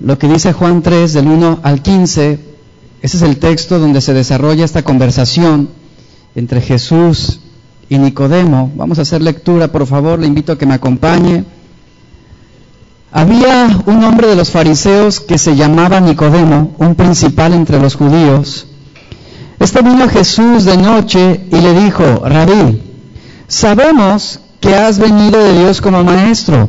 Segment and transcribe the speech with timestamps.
[0.00, 2.38] lo que dice Juan 3 del 1 al 15.
[3.02, 5.68] Ese es el texto donde se desarrolla esta conversación
[6.34, 7.40] entre Jesús
[7.88, 8.72] y Nicodemo.
[8.74, 11.44] Vamos a hacer lectura, por favor, le invito a que me acompañe.
[13.12, 18.66] Había un hombre de los fariseos que se llamaba Nicodemo, un principal entre los judíos.
[19.58, 22.82] Este vino a Jesús de noche y le dijo, Rabí,
[23.48, 26.68] sabemos que has venido de Dios como maestro,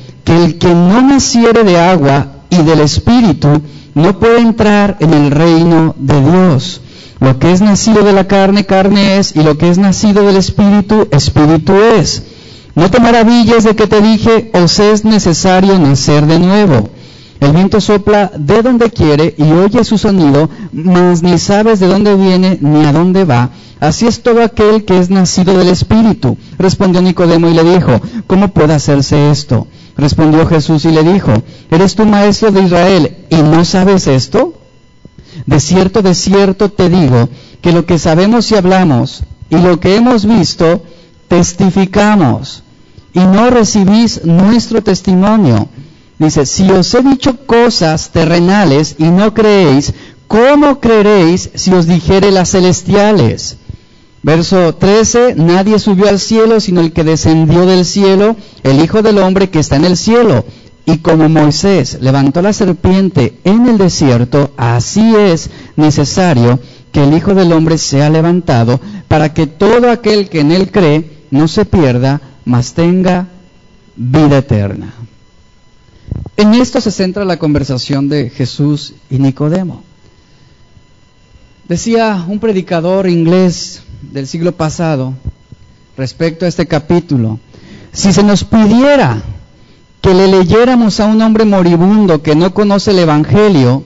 [0.31, 3.61] que el que no naciere de agua y del Espíritu
[3.95, 6.79] no puede entrar en el reino de Dios.
[7.19, 10.37] Lo que es nacido de la carne, carne es, y lo que es nacido del
[10.37, 12.23] Espíritu, Espíritu es.
[12.75, 16.89] No te maravilles de que te dije, os es necesario nacer de nuevo.
[17.41, 22.15] El viento sopla de donde quiere y oye su sonido, mas ni sabes de dónde
[22.15, 23.49] viene ni a dónde va.
[23.81, 26.37] Así es todo aquel que es nacido del Espíritu.
[26.57, 29.67] Respondió Nicodemo y le dijo, ¿cómo puede hacerse esto?
[30.01, 31.31] Respondió Jesús y le dijo,
[31.69, 34.55] ¿eres tú maestro de Israel y no sabes esto?
[35.45, 37.29] De cierto, de cierto te digo
[37.61, 39.21] que lo que sabemos y hablamos
[39.51, 40.81] y lo que hemos visto,
[41.27, 42.63] testificamos
[43.13, 45.69] y no recibís nuestro testimonio.
[46.17, 49.93] Dice, si os he dicho cosas terrenales y no creéis,
[50.27, 53.57] ¿cómo creeréis si os dijere las celestiales?
[54.23, 59.17] Verso 13, nadie subió al cielo sino el que descendió del cielo, el Hijo del
[59.17, 60.45] Hombre que está en el cielo.
[60.85, 66.59] Y como Moisés levantó la serpiente en el desierto, así es necesario
[66.91, 71.25] que el Hijo del Hombre sea levantado para que todo aquel que en él cree
[71.31, 73.27] no se pierda, mas tenga
[73.95, 74.93] vida eterna.
[76.37, 79.83] En esto se centra la conversación de Jesús y Nicodemo.
[81.67, 85.13] Decía un predicador inglés del siglo pasado
[85.97, 87.39] respecto a este capítulo,
[87.91, 89.21] si se nos pidiera
[90.01, 93.83] que le leyéramos a un hombre moribundo que no conoce el Evangelio,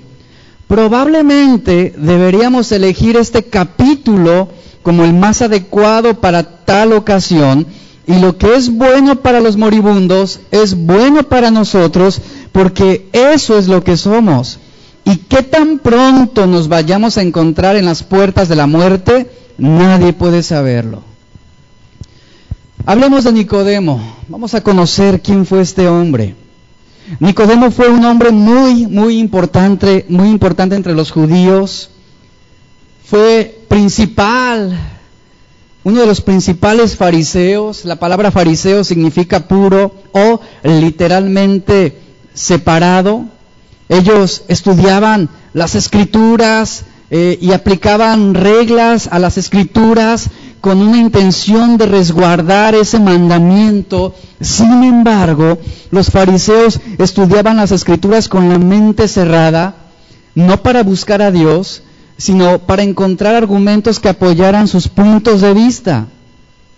[0.68, 4.50] probablemente deberíamos elegir este capítulo
[4.82, 7.68] como el más adecuado para tal ocasión
[8.08, 12.22] y lo que es bueno para los moribundos es bueno para nosotros
[12.52, 14.60] porque eso es lo que somos.
[15.04, 20.14] Y qué tan pronto nos vayamos a encontrar en las puertas de la muerte, nadie
[20.14, 21.04] puede saberlo.
[22.86, 24.00] Hablemos de Nicodemo.
[24.28, 26.36] Vamos a conocer quién fue este hombre.
[27.20, 31.90] Nicodemo fue un hombre muy, muy importante, muy importante entre los judíos.
[33.04, 34.78] Fue principal,
[35.84, 37.86] uno de los principales fariseos.
[37.86, 41.98] La palabra fariseo significa puro o literalmente
[42.34, 43.26] separado.
[43.90, 50.30] Ellos estudiaban las escrituras eh, y aplicaban reglas a las escrituras
[50.62, 54.16] con una intención de resguardar ese mandamiento.
[54.42, 55.60] Sin embargo,
[55.92, 59.76] los fariseos estudiaban las escrituras con la mente cerrada,
[60.34, 61.84] no para buscar a Dios,
[62.18, 66.08] sino para encontrar argumentos que apoyaran sus puntos de vista.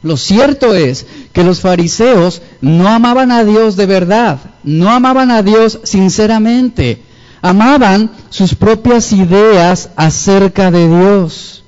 [0.03, 5.41] Lo cierto es que los fariseos no amaban a Dios de verdad, no amaban a
[5.41, 7.01] Dios sinceramente,
[7.41, 11.63] amaban sus propias ideas acerca de Dios.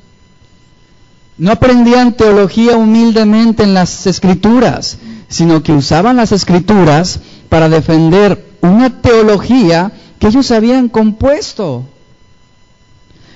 [1.38, 4.98] No aprendían teología humildemente en las escrituras,
[5.30, 11.86] sino que usaban las escrituras para defender una teología que ellos habían compuesto.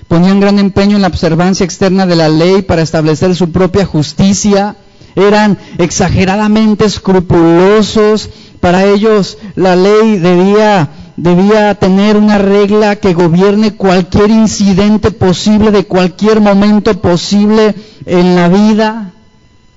[0.07, 4.75] Ponían gran empeño en la observancia externa de la ley para establecer su propia justicia.
[5.15, 8.29] Eran exageradamente escrupulosos.
[8.59, 15.85] Para ellos la ley debía debía tener una regla que gobierne cualquier incidente posible, de
[15.85, 19.11] cualquier momento posible en la vida.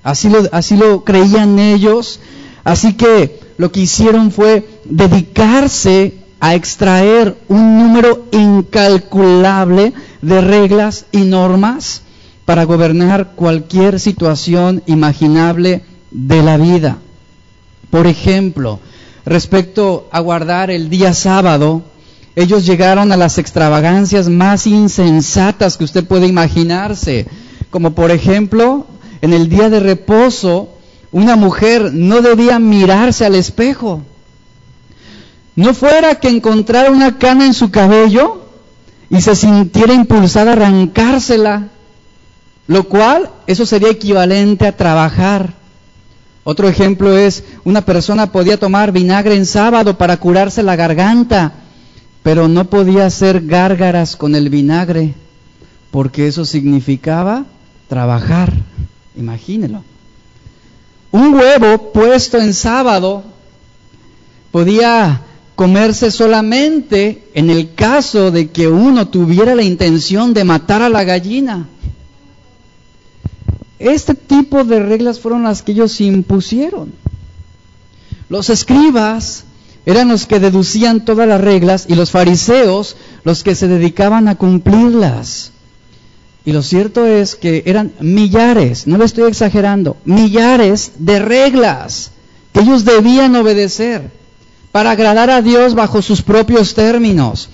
[0.03, 2.19] Así lo, así lo creían ellos.
[2.63, 11.19] Así que lo que hicieron fue dedicarse a extraer un número incalculable de reglas y
[11.21, 12.01] normas
[12.45, 15.81] para gobernar cualquier situación imaginable
[16.11, 16.97] de la vida.
[17.89, 18.79] Por ejemplo,
[19.27, 21.83] respecto a guardar el día sábado,
[22.35, 27.27] ellos llegaron a las extravagancias más insensatas que usted puede imaginarse,
[27.69, 28.87] como por ejemplo,
[29.21, 30.69] en el día de reposo,
[31.11, 34.01] una mujer no debía mirarse al espejo.
[35.55, 38.43] no fuera que encontrara una cana en su cabello
[39.09, 41.69] y se sintiera impulsada a arrancársela,
[42.67, 45.55] lo cual eso sería equivalente a trabajar.
[46.49, 51.51] Otro ejemplo es, una persona podía tomar vinagre en sábado para curarse la garganta,
[52.23, 55.13] pero no podía hacer gárgaras con el vinagre,
[55.91, 57.43] porque eso significaba
[57.89, 58.53] trabajar.
[59.17, 59.83] Imagínelo.
[61.11, 63.25] Un huevo puesto en sábado
[64.49, 65.23] podía
[65.55, 71.03] comerse solamente en el caso de que uno tuviera la intención de matar a la
[71.03, 71.67] gallina.
[73.79, 76.93] Este tipo de reglas fueron las que ellos impusieron.
[78.29, 79.45] Los escribas
[79.85, 84.35] eran los que deducían todas las reglas y los fariseos los que se dedicaban a
[84.35, 85.51] cumplirlas.
[86.43, 92.11] Y lo cierto es que eran millares, no le estoy exagerando, millares de reglas
[92.53, 94.11] que ellos debían obedecer
[94.71, 97.49] para agradar a Dios bajo sus propios términos.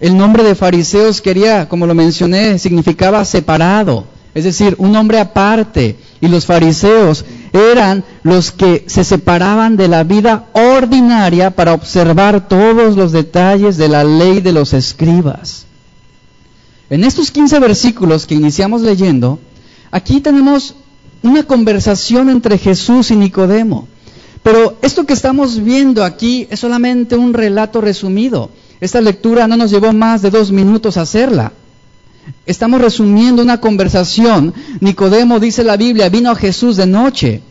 [0.00, 5.96] El nombre de fariseos quería, como lo mencioné, significaba separado, es decir, un hombre aparte.
[6.20, 12.96] Y los fariseos eran los que se separaban de la vida ordinaria para observar todos
[12.96, 15.66] los detalles de la ley de los escribas.
[16.90, 19.38] En estos 15 versículos que iniciamos leyendo,
[19.90, 20.74] aquí tenemos
[21.22, 23.88] una conversación entre Jesús y Nicodemo.
[24.42, 28.50] Pero esto que estamos viendo aquí es solamente un relato resumido.
[28.80, 31.52] Esta lectura no nos llevó más de dos minutos hacerla.
[32.46, 34.54] Estamos resumiendo una conversación.
[34.80, 37.42] Nicodemo, dice la Biblia, vino a Jesús de noche.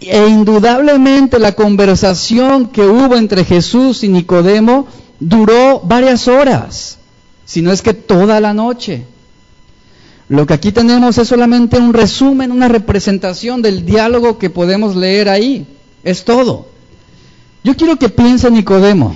[0.00, 4.86] E indudablemente la conversación que hubo entre Jesús y Nicodemo
[5.18, 6.98] duró varias horas,
[7.44, 9.04] si no es que toda la noche.
[10.28, 15.28] Lo que aquí tenemos es solamente un resumen, una representación del diálogo que podemos leer
[15.28, 15.66] ahí.
[16.02, 16.68] Es todo.
[17.62, 19.14] Yo quiero que piense Nicodemo,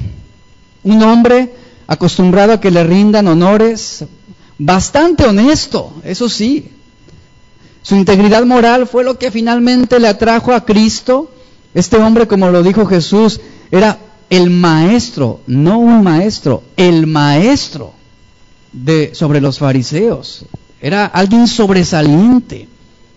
[0.82, 1.52] un hombre
[1.86, 4.04] acostumbrado a que le rindan honores,
[4.60, 6.70] bastante honesto, eso sí.
[7.82, 11.30] Su integridad moral fue lo que finalmente le atrajo a Cristo.
[11.74, 13.40] Este hombre, como lo dijo Jesús,
[13.70, 13.98] era
[14.28, 17.92] el maestro, no un maestro, el maestro
[18.72, 20.44] de sobre los fariseos.
[20.80, 22.68] Era alguien sobresaliente.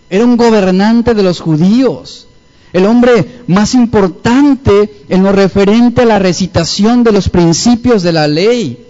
[0.08, 2.26] Era un gobernante de los judíos
[2.74, 8.26] el hombre más importante en lo referente a la recitación de los principios de la
[8.26, 8.84] ley.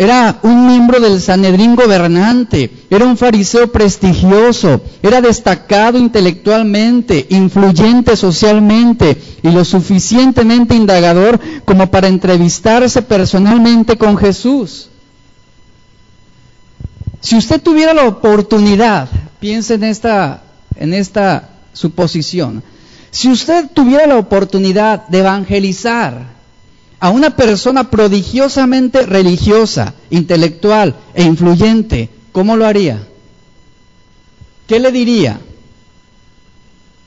[0.00, 9.20] Era un miembro del Sanedrín gobernante, era un fariseo prestigioso, era destacado intelectualmente, influyente socialmente
[9.42, 14.88] y lo suficientemente indagador como para entrevistarse personalmente con Jesús.
[17.20, 19.08] Si usted tuviera la oportunidad,
[19.40, 20.44] piense en esta,
[20.76, 22.62] en esta su posición.
[23.10, 26.37] Si usted tuviera la oportunidad de evangelizar
[27.00, 33.06] a una persona prodigiosamente religiosa, intelectual e influyente, ¿cómo lo haría?
[34.66, 35.40] ¿Qué le diría?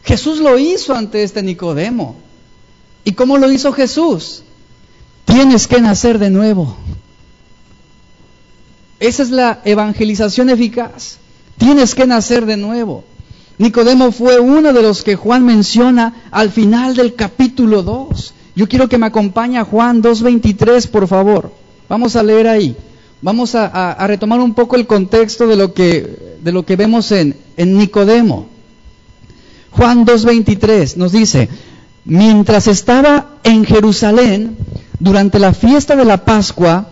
[0.04, 2.16] Jesús lo hizo ante este Nicodemo.
[3.04, 4.44] ¿Y cómo lo hizo Jesús?
[5.26, 6.76] Tienes que nacer de nuevo.
[9.00, 11.18] Esa es la evangelización eficaz.
[11.58, 13.04] Tienes que nacer de nuevo.
[13.58, 18.34] Nicodemo fue uno de los que Juan menciona al final del capítulo 2.
[18.56, 21.52] Yo quiero que me acompañe a Juan 2.23, por favor.
[21.88, 22.76] Vamos a leer ahí.
[23.22, 27.36] Vamos a, retomar un poco el contexto de lo que, de lo que vemos en,
[27.56, 28.48] en Nicodemo.
[29.72, 31.48] Juan 2.23 nos dice,
[32.04, 34.58] mientras estaba en Jerusalén,
[35.00, 36.90] durante la fiesta de la Pascua,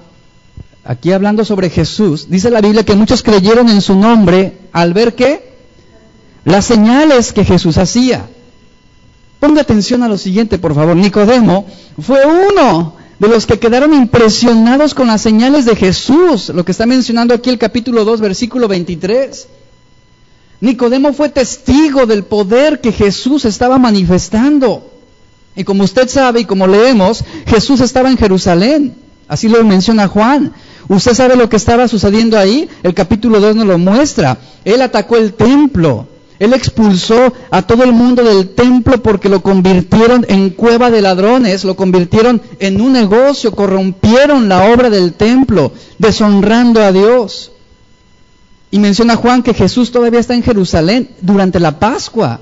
[0.84, 5.14] aquí hablando sobre Jesús, dice la Biblia que muchos creyeron en su nombre al ver
[5.14, 5.50] que
[6.46, 8.28] las señales que Jesús hacía.
[9.40, 10.96] Ponga atención a lo siguiente, por favor.
[10.96, 11.66] Nicodemo
[12.02, 16.86] fue uno de los que quedaron impresionados con las señales de Jesús, lo que está
[16.86, 19.48] mencionando aquí el capítulo 2, versículo 23.
[20.62, 24.92] Nicodemo fue testigo del poder que Jesús estaba manifestando.
[25.56, 28.96] Y como usted sabe y como leemos, Jesús estaba en Jerusalén.
[29.28, 30.54] Así lo menciona Juan.
[30.90, 32.68] ¿Usted sabe lo que estaba sucediendo ahí?
[32.84, 34.38] El capítulo 2 nos lo muestra.
[34.66, 36.08] Él atacó el templo.
[36.40, 41.66] Él expulsó a todo el mundo del templo porque lo convirtieron en cueva de ladrones,
[41.66, 47.52] lo convirtieron en un negocio, corrompieron la obra del templo, deshonrando a Dios.
[48.72, 52.40] Y menciona Juan que Jesús todavía está en Jerusalén durante la Pascua.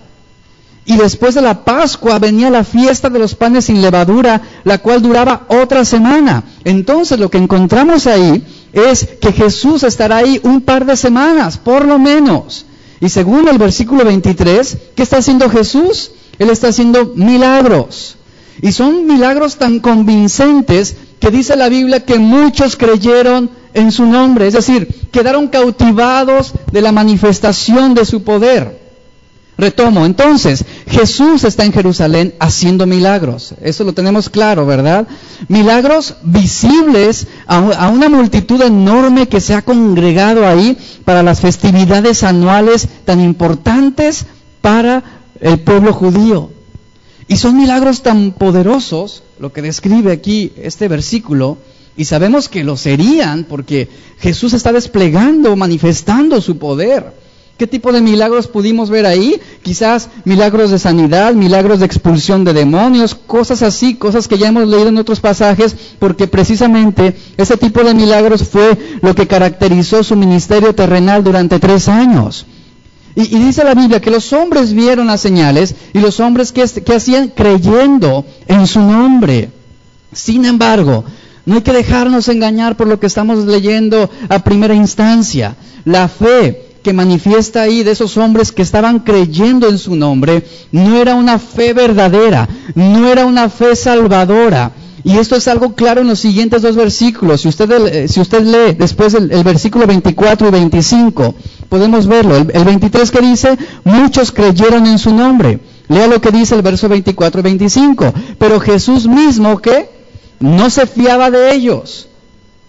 [0.86, 5.02] Y después de la Pascua venía la fiesta de los panes sin levadura, la cual
[5.02, 6.44] duraba otra semana.
[6.64, 11.84] Entonces lo que encontramos ahí es que Jesús estará ahí un par de semanas, por
[11.84, 12.66] lo menos.
[13.00, 16.12] Y según el versículo 23, ¿qué está haciendo Jesús?
[16.40, 18.18] Él está haciendo milagros.
[18.62, 24.48] Y son milagros tan convincentes que dice la Biblia que muchos creyeron en su nombre,
[24.48, 28.87] es decir, quedaron cautivados de la manifestación de su poder.
[29.58, 33.56] Retomo, entonces, Jesús está en Jerusalén haciendo milagros.
[33.64, 35.08] Eso lo tenemos claro, ¿verdad?
[35.48, 42.88] Milagros visibles a, una multitud enorme que se ha congregado ahí para las festividades anuales
[43.04, 44.28] tan importantes
[44.62, 45.04] para
[45.42, 46.52] el pueblo judío.
[47.28, 51.58] Y son milagros tan poderosos, lo que describe aquí este versículo,
[51.98, 57.27] y sabemos que lo serían porque Jesús está desplegando, manifestando su poder.
[57.58, 59.42] ¿Qué tipo de milagros pudimos ver ahí?
[59.64, 64.68] Quizás milagros de sanidad, milagros de expulsión de demonios, cosas así, cosas que ya hemos
[64.68, 70.16] leído en otros pasajes, porque precisamente ese tipo de milagros fue lo que caracterizó su
[70.16, 72.46] ministerio terrenal durante tres años.
[73.16, 76.94] Y, dice la Biblia que los hombres vieron las señales y los hombres que, que
[76.94, 79.50] hacían creyendo en su nombre.
[80.14, 81.04] Sin embargo,
[81.48, 85.56] no hay que dejarnos engañar por lo que estamos leyendo a primera instancia.
[85.86, 90.96] La fe que manifiesta ahí de esos hombres que estaban creyendo en su nombre no
[90.96, 94.72] era una fe verdadera, no era una fe salvadora.
[95.04, 97.42] Y esto es algo claro en los siguientes dos versículos.
[97.42, 101.36] Si usted, eh, si usted lee después el, versículo 24 y 25,
[101.68, 102.38] podemos verlo.
[102.38, 105.60] El, el 23 que dice, muchos creyeron en su nombre.
[105.90, 108.14] Lea lo que dice el verso 24 y 25.
[108.38, 109.90] Pero Jesús mismo que
[110.40, 112.08] no se fiaba de ellos.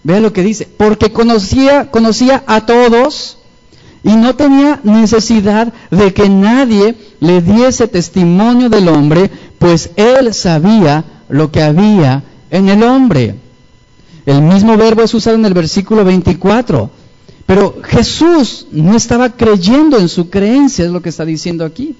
[0.03, 3.38] Vea lo que dice, porque conocía, conocía a todos
[4.03, 11.03] y no tenía necesidad de que nadie le diese testimonio del hombre, pues él sabía
[11.27, 13.35] lo que había en el hombre.
[14.25, 16.89] El mismo verbo es usado en el versículo 24.
[17.45, 21.95] Pero Jesús no estaba creyendo en su creencia, es lo que está diciendo aquí.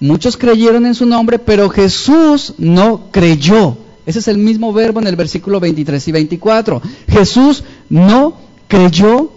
[0.00, 3.76] Muchos creyeron en su nombre, pero Jesús no creyó.
[4.06, 6.82] Ese es el mismo verbo en el versículo 23 y 24.
[7.08, 8.34] Jesús no
[8.66, 9.30] creyó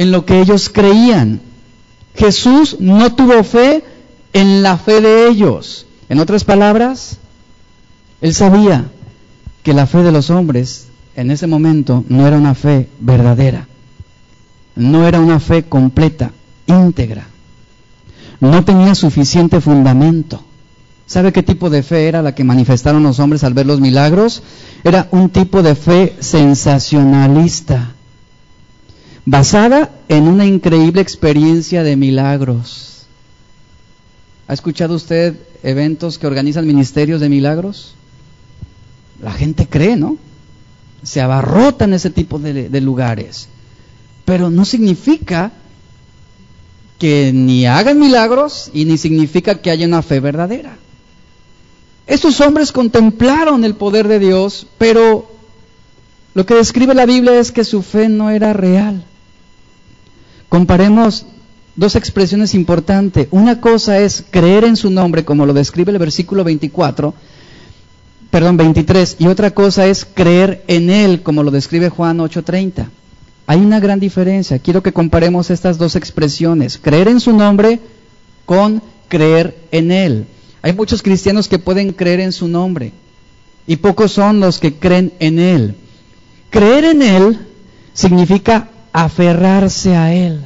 [0.00, 1.42] en lo que ellos creían.
[2.14, 3.84] Jesús no tuvo fe
[4.32, 5.84] en la fe de ellos.
[6.08, 7.18] En otras palabras,
[8.22, 8.86] él sabía
[9.62, 13.68] que la fe de los hombres en ese momento no era una fe verdadera,
[14.74, 16.30] no era una fe completa,
[16.66, 17.26] íntegra,
[18.40, 20.42] no tenía suficiente fundamento.
[21.04, 24.42] ¿Sabe qué tipo de fe era la que manifestaron los hombres al ver los milagros?
[24.82, 27.96] Era un tipo de fe sensacionalista
[29.24, 33.06] basada en una increíble experiencia de milagros.
[34.48, 37.94] ¿Ha escuchado usted eventos que organizan ministerios de milagros?
[39.22, 40.16] La gente cree, ¿no?
[41.02, 43.48] Se abarrotan ese tipo de, de lugares.
[44.24, 45.52] Pero no significa
[46.98, 50.76] que ni hagan milagros y ni significa que haya una fe verdadera.
[52.06, 55.30] Estos hombres contemplaron el poder de Dios, pero
[56.34, 59.04] lo que describe la Biblia es que su fe no era real.
[60.50, 61.26] Comparemos
[61.76, 63.28] dos expresiones importantes.
[63.30, 67.14] Una cosa es creer en su nombre, como lo describe el versículo 24,
[68.32, 72.88] perdón, 23, y otra cosa es creer en él, como lo describe Juan 8:30.
[73.46, 74.58] Hay una gran diferencia.
[74.58, 76.78] Quiero que comparemos estas dos expresiones.
[76.78, 77.78] Creer en su nombre
[78.44, 80.26] con creer en él.
[80.62, 82.92] Hay muchos cristianos que pueden creer en su nombre
[83.68, 85.76] y pocos son los que creen en él.
[86.50, 87.38] Creer en él
[87.94, 90.44] significa aferrarse a Él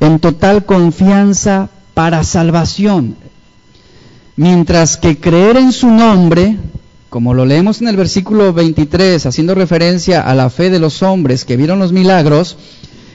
[0.00, 3.16] en total confianza para salvación.
[4.36, 6.56] Mientras que creer en su nombre,
[7.08, 11.44] como lo leemos en el versículo 23, haciendo referencia a la fe de los hombres
[11.44, 12.56] que vieron los milagros,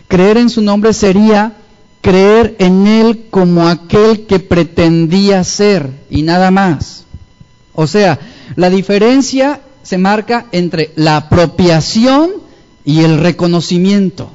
[0.08, 1.54] creer en su nombre sería
[2.02, 7.06] creer en Él como aquel que pretendía ser y nada más.
[7.74, 8.20] O sea,
[8.58, 12.32] la diferencia se marca entre la apropiación
[12.84, 14.30] y el reconocimiento.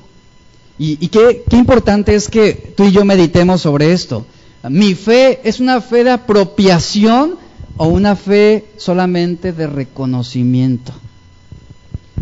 [0.79, 4.25] Y, qué, importante es que tú y yo meditemos sobre esto.
[4.69, 7.37] ¿Mi fe es una fe de apropiación
[7.77, 10.93] o una fe solamente de reconocimiento?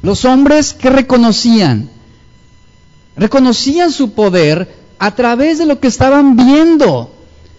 [0.01, 1.91] Los hombres que reconocían,
[3.17, 7.11] reconocían su poder a través de lo que estaban viendo,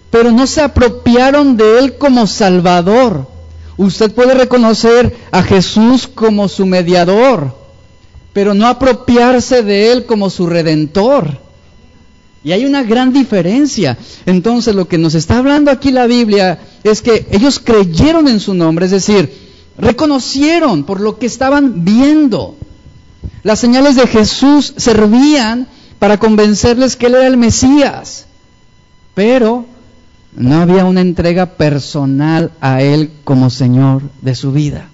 [0.10, 3.28] pero no se apropiaron de él como Salvador.
[3.78, 7.56] Usted puede reconocer a Jesús como su mediador,
[8.38, 11.40] pero no apropiarse de Él como su redentor.
[12.44, 13.98] Y hay una gran diferencia.
[14.28, 18.54] Entonces lo que nos está hablando aquí la Biblia es que ellos creyeron en su
[18.54, 19.34] nombre, es decir,
[19.80, 22.56] reconocieron por lo que estaban viendo.
[23.42, 25.68] Las señales de Jesús servían
[25.98, 28.28] para convencerles que Él era el Mesías.
[29.16, 29.66] Pero
[30.36, 34.90] No había una entrega personal a Él como Señor de su vida.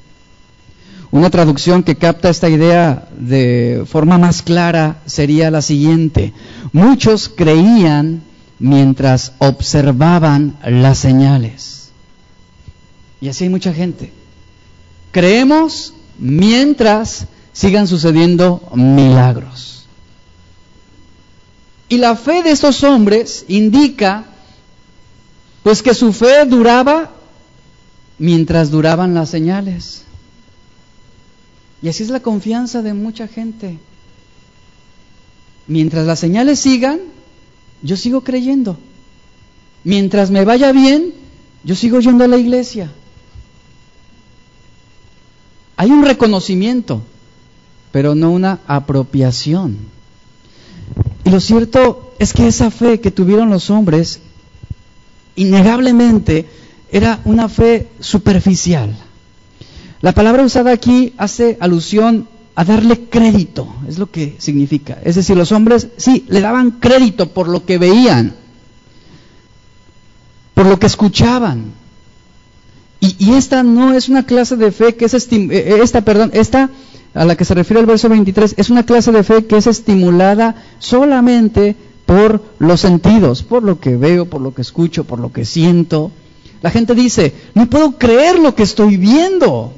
[1.13, 6.33] Una traducción que capta esta idea de forma más clara sería la siguiente.
[6.71, 8.23] Muchos creían
[8.57, 11.91] mientras observaban las señales.
[13.21, 14.11] Y así hay mucha gente.
[15.11, 19.85] Creemos mientras sigan sucediendo milagros.
[21.89, 24.25] Y la fe de estos hombres indica
[25.61, 27.11] pues que su fe duraba
[28.17, 30.03] mientras duraban las señales.
[31.83, 33.77] Y así es la confianza de mucha gente.
[35.67, 37.01] Mientras las señales sigan,
[37.81, 38.77] yo sigo creyendo.
[39.83, 41.13] Mientras me vaya bien,
[41.65, 42.89] yo sigo yendo a la iglesia.
[45.75, 47.03] Hay un reconocimiento,
[47.91, 49.77] pero no una apropiación.
[51.25, 54.21] Y lo cierto es que esa fe que tuvieron los hombres,
[55.35, 56.47] innegablemente,
[56.93, 58.95] era una fe superficial.
[60.03, 64.99] La palabra usada aquí hace alusión a darle crédito, es lo que significa.
[65.01, 68.35] Es decir, los hombres sí, le daban crédito por lo que veían,
[70.53, 71.71] por lo que escuchaban.
[72.99, 76.69] Y, esta no es una clase de fe que es eh, eh, esta, perdón, esta
[77.13, 79.67] a la que se refiere el verso 23 es una clase de fe que es
[79.67, 85.31] estimulada solamente por los sentidos, por lo que veo, por lo que escucho, por lo
[85.31, 86.11] que siento.
[86.61, 89.73] La gente dice, no puedo creer lo que estoy viendo.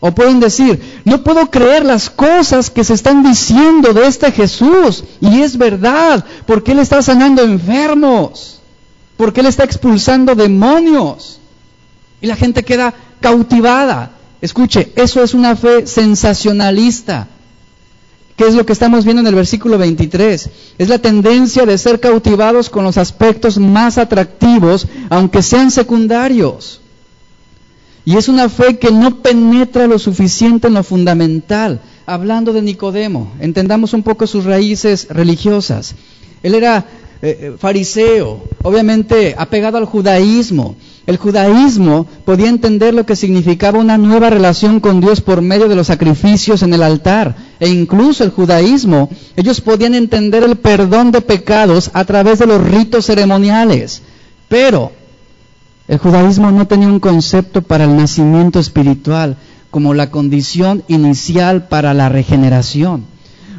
[0.00, 5.04] O pueden decir, no puedo creer las cosas que se están diciendo de este Jesús.
[5.20, 8.60] Y es verdad, porque Él está sanando enfermos,
[9.18, 11.38] porque Él está expulsando demonios.
[12.22, 14.12] Y la gente queda cautivada.
[14.40, 17.28] Escuche, eso es una fe sensacionalista.
[18.36, 20.48] ¿Qué es lo que estamos viendo en el versículo 23?
[20.78, 26.80] Es la tendencia de ser cautivados con los aspectos más atractivos, aunque sean secundarios.
[28.04, 31.80] Y es una fe que no penetra lo suficiente en lo fundamental.
[32.06, 35.94] Hablando de Nicodemo, entendamos un poco sus raíces religiosas.
[36.42, 36.86] Él era
[37.22, 40.76] eh, eh, fariseo, obviamente apegado al judaísmo.
[41.06, 45.76] El judaísmo podía entender lo que significaba una nueva relación con Dios por medio de
[45.76, 47.36] los sacrificios en el altar.
[47.58, 52.62] E incluso el judaísmo, ellos podían entender el perdón de pecados a través de los
[52.62, 54.02] ritos ceremoniales.
[54.48, 54.92] Pero
[55.90, 59.36] el judaísmo no tenía un concepto para el nacimiento espiritual
[59.72, 63.06] como la condición inicial para la regeneración.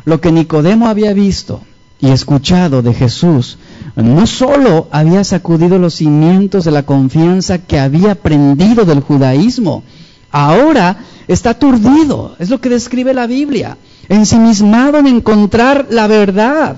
[0.05, 1.59] Lo que Nicodemo había visto
[1.99, 3.57] y escuchado de Jesús
[3.97, 9.83] no sólo había sacudido los cimientos de la confianza que había aprendido del judaísmo,
[10.31, 16.77] ahora está aturdido, es lo que describe la Biblia, ensimismado en encontrar la verdad.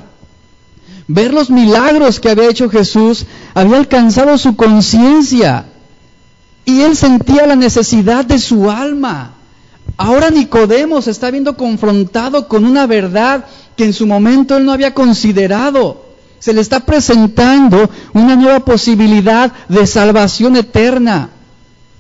[1.08, 5.66] Ver los milagros que había hecho Jesús había alcanzado su conciencia
[6.66, 9.34] y él sentía la necesidad de su alma.
[9.98, 14.72] Ahora Nicodemo se está viendo confrontado con una verdad que en su momento él no
[14.72, 16.06] había considerado.
[16.40, 21.30] Se le está presentando una nueva posibilidad de salvación eterna.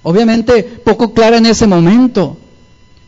[0.01, 2.37] Obviamente poco clara en ese momento.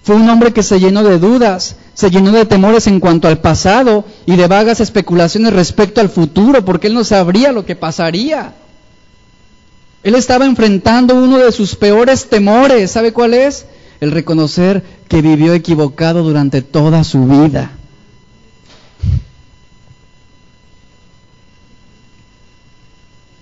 [0.04, 3.40] Fue un hombre que se llenó de dudas, se llenó de temores en cuanto al
[3.40, 8.54] pasado y de vagas especulaciones respecto al futuro, porque él no sabría lo que pasaría.
[10.04, 13.66] Él estaba enfrentando uno de sus peores temores, ¿sabe cuál es?
[14.02, 17.72] El reconocer que vivió equivocado durante toda su vida.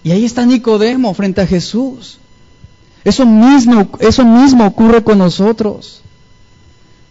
[0.04, 2.20] Y ahí está Nicodemo frente a Jesús.
[3.04, 6.03] Eso mismo, eso mismo ocurre con nosotros.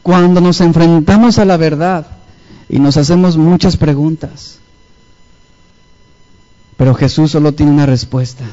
[0.03, 2.07] Cuando nos enfrentamos a la verdad
[2.69, 4.59] y nos hacemos muchas preguntas,
[6.77, 8.45] pero Jesús solo tiene una respuesta.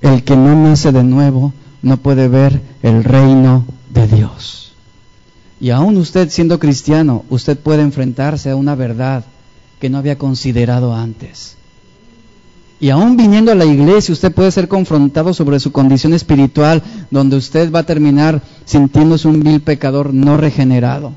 [0.00, 4.72] El que no nace de nuevo no puede ver el reino de Dios.
[5.60, 9.24] Y aún usted siendo cristiano, usted puede enfrentarse a una verdad
[9.80, 11.56] que no había considerado antes.
[12.80, 17.36] Y aún viniendo a la iglesia, usted puede ser confrontado sobre su condición espiritual, donde
[17.36, 21.12] usted va a terminar sintiéndose un vil pecador no regenerado.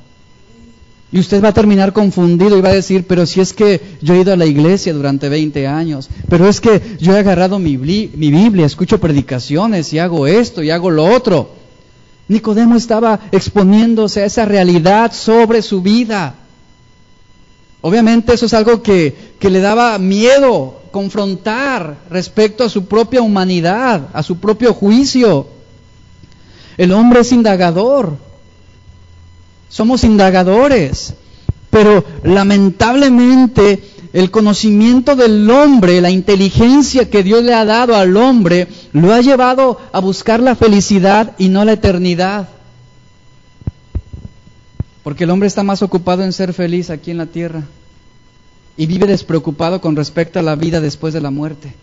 [1.10, 4.14] Y usted va a terminar confundido y va a decir, pero si es que yo
[4.14, 7.78] he ido a la iglesia durante 20 años, pero es que yo he agarrado mi,
[7.78, 11.52] mi Biblia, escucho predicaciones y hago esto y hago lo otro.
[12.28, 16.36] Nicodemo estaba exponiéndose a esa realidad sobre su vida.
[17.82, 24.10] Obviamente eso es algo que, que le daba miedo confrontar respecto a su propia humanidad,
[24.14, 25.48] a su propio juicio.
[26.78, 28.16] El hombre es indagador.
[29.70, 31.16] Somos indagadores.
[31.72, 38.68] Pero lamentablemente el conocimiento del hombre, la inteligencia que Dios le ha dado al hombre,
[38.92, 42.50] lo ha llevado a buscar la felicidad y no la eternidad.
[45.02, 47.64] Porque el hombre está más ocupado en ser feliz aquí en la tierra
[48.78, 51.74] y vive despreocupado con respecto a la vida después de la muerte.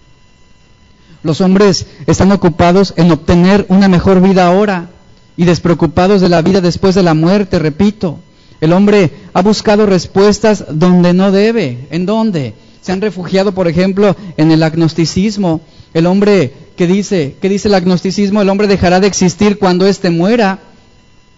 [1.22, 4.88] Los hombres están ocupados en obtener una mejor vida ahora
[5.37, 8.18] y despreocupados de la vida después de la muerte, repito.
[8.61, 11.87] El hombre ha buscado respuestas donde no debe.
[11.90, 12.55] ¿En dónde?
[12.83, 15.61] Se han refugiado, por ejemplo, en el agnosticismo.
[15.94, 18.42] El hombre que dice, ¿qué dice el agnosticismo?
[18.42, 20.59] El hombre dejará de existir cuando éste muera.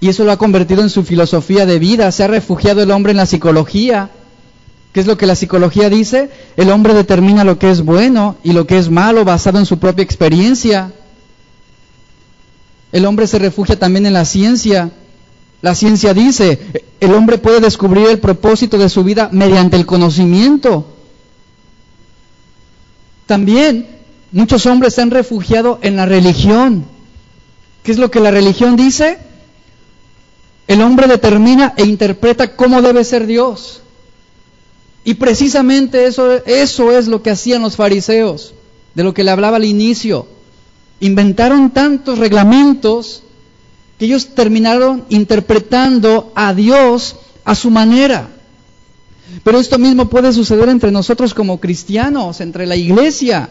[0.00, 2.10] Y eso lo ha convertido en su filosofía de vida.
[2.10, 4.10] Se ha refugiado el hombre en la psicología.
[4.92, 6.30] ¿Qué es lo que la psicología dice?
[6.56, 9.78] El hombre determina lo que es bueno y lo que es malo basado en su
[9.78, 10.92] propia experiencia.
[12.92, 14.90] El hombre se refugia también en la ciencia.
[15.62, 16.60] La ciencia dice,
[17.00, 20.86] el hombre puede descubrir el propósito de su vida mediante el conocimiento.
[23.24, 23.88] También
[24.30, 26.84] muchos hombres se han refugiado en la religión.
[27.82, 29.18] ¿Qué es lo que la religión dice?
[30.66, 33.82] El hombre determina e interpreta cómo debe ser Dios.
[35.04, 38.54] Y precisamente eso, eso es lo que hacían los fariseos,
[38.94, 40.26] de lo que le hablaba al inicio.
[41.00, 43.22] Inventaron tantos reglamentos
[43.98, 48.28] que ellos terminaron interpretando a Dios a su manera.
[49.42, 53.48] Pero esto mismo puede suceder entre nosotros como cristianos, entre la iglesia,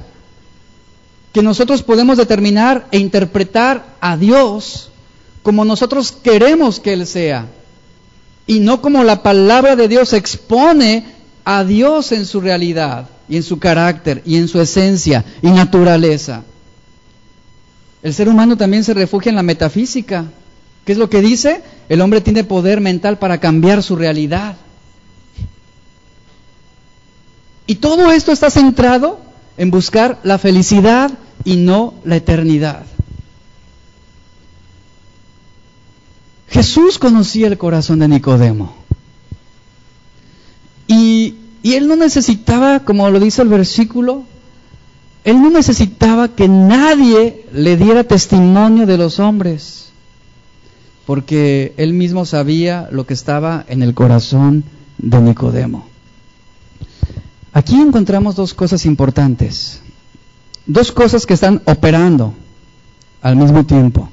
[1.34, 4.92] que nosotros podemos determinar e interpretar a Dios
[5.44, 7.48] como nosotros queremos que Él sea,
[8.46, 13.44] y no como la palabra de Dios expone a Dios en su realidad y en
[13.44, 16.44] su carácter y en su esencia y naturaleza.
[18.04, 20.26] El ser humano también se refugia en la metafísica.
[20.86, 21.62] ¿Qué es lo que dice?
[21.90, 24.56] El hombre tiene poder mental para cambiar su realidad.
[27.68, 29.20] Y todo esto está centrado
[29.58, 31.12] en buscar la felicidad
[31.46, 32.84] y no la eternidad.
[36.50, 38.76] Jesús conocía el corazón de Nicodemo.
[40.88, 41.21] Y,
[41.64, 44.24] él no necesitaba, como lo dice el versículo,
[45.24, 49.90] él no necesitaba que nadie le diera testimonio de los hombres,
[51.06, 54.64] porque él mismo sabía lo que estaba en el corazón
[54.98, 55.86] de Nicodemo.
[57.54, 59.82] Aquí encontramos dos cosas importantes,
[60.66, 62.34] dos cosas que están operando
[63.22, 64.10] al mismo tiempo.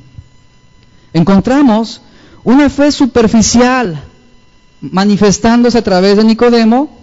[1.15, 2.03] Encontramos
[2.45, 4.03] una fe superficial
[4.81, 6.98] manifestándose a través de Nicodemo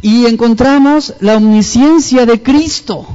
[0.00, 3.06] y encontramos la omnisciencia de Cristo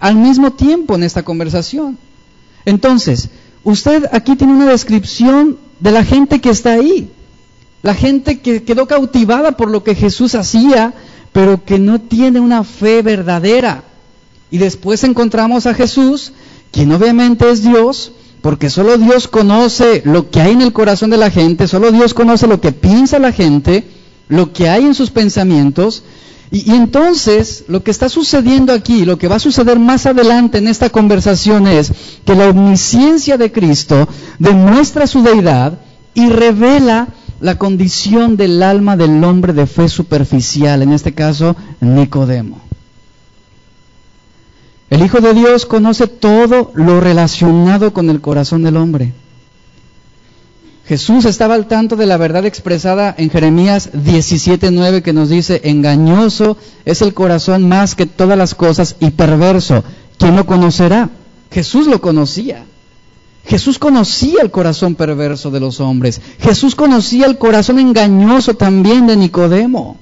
[0.00, 1.96] al mismo tiempo en esta conversación.
[2.64, 3.28] Entonces,
[3.62, 7.10] usted aquí tiene una descripción de la gente que está ahí,
[7.82, 10.94] la gente que quedó cautivada por lo que Jesús hacía,
[11.32, 13.84] pero que no tiene una fe verdadera.
[14.50, 16.32] Y después encontramos a Jesús,
[16.70, 21.16] quien obviamente es Dios, porque solo Dios conoce lo que hay en el corazón de
[21.16, 23.84] la gente, solo Dios conoce lo que piensa la gente,
[24.28, 26.04] lo que hay en sus pensamientos.
[26.50, 30.68] Y, entonces lo que está sucediendo aquí, lo que va a suceder más adelante en
[30.68, 31.92] esta conversación es
[32.24, 34.08] que la omnisciencia de Cristo
[34.38, 35.78] demuestra su deidad
[36.14, 37.08] y revela
[37.40, 42.60] la condición del alma del hombre de fe superficial, en este caso Nicodemo.
[44.90, 49.14] El Hijo de Dios conoce todo lo relacionado con el corazón del hombre.
[50.86, 56.56] Jesús estaba al tanto de la verdad expresada en Jeremías 17:9 que nos dice, engañoso
[56.84, 59.84] es el corazón más que todas las cosas y perverso.
[60.18, 61.10] ¿Quién lo conocerá?
[61.50, 62.64] Jesús lo conocía.
[63.44, 66.20] Jesús conocía el corazón perverso de los hombres.
[66.40, 69.96] Jesús conocía el corazón engañoso también de Nicodemo.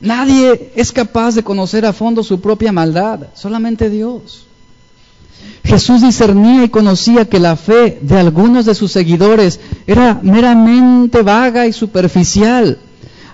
[0.00, 4.45] Nadie es capaz de conocer a fondo su propia maldad, solamente Dios.
[5.64, 11.66] Jesús discernía y conocía que la fe de algunos de sus seguidores era meramente vaga
[11.66, 12.78] y superficial.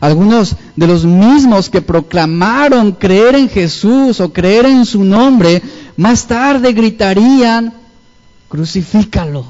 [0.01, 5.63] Algunos de los mismos que proclamaron creer en Jesús o creer en su nombre,
[5.97, 7.73] más tarde gritarían,
[8.49, 9.45] crucifícalo,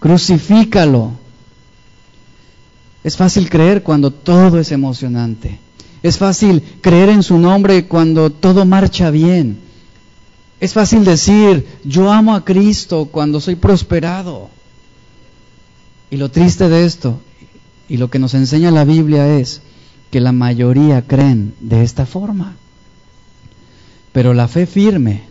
[0.00, 1.12] crucifícalo.
[3.04, 5.60] Es fácil creer cuando todo es emocionante.
[6.02, 9.58] Es fácil creer en su nombre cuando todo marcha bien.
[10.60, 14.48] Es fácil decir, yo amo a Cristo cuando soy prosperado.
[16.10, 17.20] Y lo triste de esto,
[17.88, 19.62] y lo que nos enseña la Biblia es
[20.10, 22.54] que la mayoría creen de esta forma.
[24.12, 25.22] Pero la fe firme,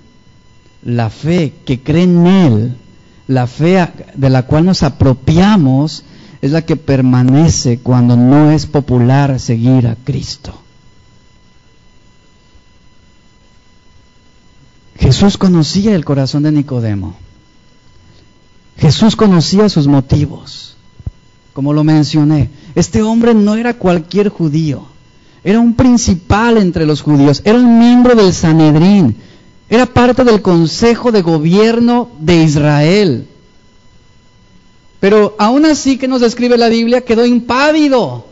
[0.84, 2.78] la fe que cree en Él,
[3.28, 6.04] la fe de la cual nos apropiamos,
[6.42, 10.63] es la que permanece cuando no es popular seguir a Cristo.
[15.04, 17.14] Jesús conocía el corazón de Nicodemo.
[18.78, 20.78] Jesús conocía sus motivos.
[21.52, 24.86] Como lo mencioné, este hombre no era cualquier judío.
[25.44, 27.42] Era un principal entre los judíos.
[27.44, 29.18] Era un miembro del Sanedrín.
[29.70, 33.28] Era parte del Consejo de Gobierno de Israel.
[35.02, 38.26] Pero aún así que nos describe la Biblia, quedó impávido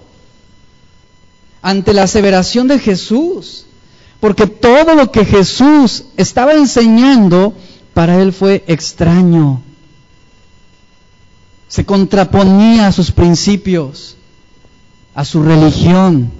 [1.61, 3.65] ante la aseveración de Jesús.
[4.21, 7.53] Porque todo lo que Jesús estaba enseñando
[7.93, 9.61] para él fue extraño.
[11.67, 14.15] Se contraponía a sus principios,
[15.15, 16.31] a su religión,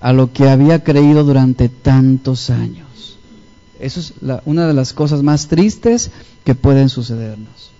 [0.00, 3.16] a lo que había creído durante tantos años.
[3.80, 4.12] Eso es
[4.44, 6.10] una de las cosas más tristes
[6.44, 7.70] que pueden sucedernos.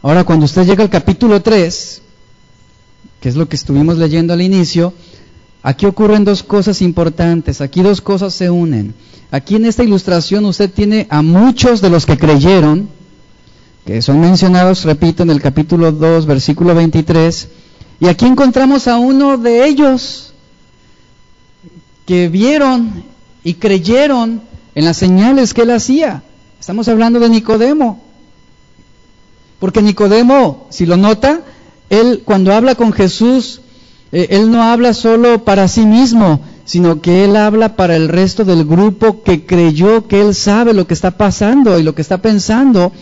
[0.00, 2.02] Ahora, cuando usted llega al capítulo 3,
[3.20, 4.94] que es lo que estuvimos leyendo al inicio,
[5.68, 8.94] aquí ocurren dos cosas importantes, aquí dos cosas se unen.
[9.30, 12.88] Aquí en esta ilustración usted tiene a muchos de los que creyeron,
[13.84, 17.48] que son mencionados, repito, en el capítulo 2, versículo 23,
[18.00, 20.32] y aquí encontramos a uno de ellos
[22.06, 23.04] que vieron
[23.44, 24.40] y creyeron
[24.74, 26.22] en las señales que él hacía.
[26.58, 28.02] Estamos hablando de Nicodemo.
[29.58, 31.42] Porque Nicodemo, si lo nota,
[31.90, 33.60] él cuando habla con Jesús,
[34.12, 38.64] él no habla solo para sí mismo, sino que él habla para el resto del
[38.64, 42.92] grupo que creyó que él sabe lo que está pasando y lo que está pensando,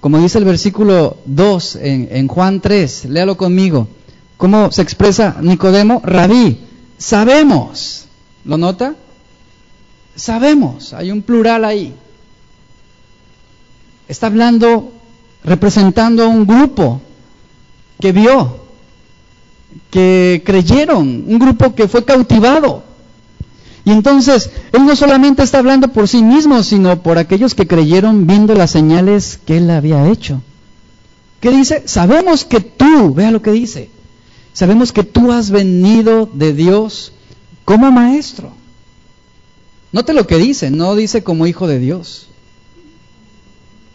[0.00, 3.88] como dice el versículo 2 en, en Juan 3, léalo conmigo.
[4.36, 6.02] ¿Cómo se expresa Nicodemo?
[6.04, 6.58] Rabí,
[6.98, 8.06] sabemos.
[8.44, 8.96] ¿Lo nota?
[10.16, 11.94] Sabemos, hay un plural ahí.
[14.08, 14.92] Está hablando
[15.44, 17.00] representando a un grupo
[18.00, 18.61] que vio,
[19.90, 22.82] que creyeron, un grupo que fue cautivado.
[23.84, 28.26] Y entonces, Él no solamente está hablando por sí mismo, sino por aquellos que creyeron
[28.26, 30.40] viendo las señales que Él había hecho.
[31.40, 31.82] ¿Qué dice?
[31.86, 33.90] Sabemos que tú, vea lo que dice,
[34.52, 37.12] sabemos que tú has venido de Dios
[37.64, 38.52] como maestro.
[39.90, 42.28] Note lo que dice, no dice como hijo de Dios,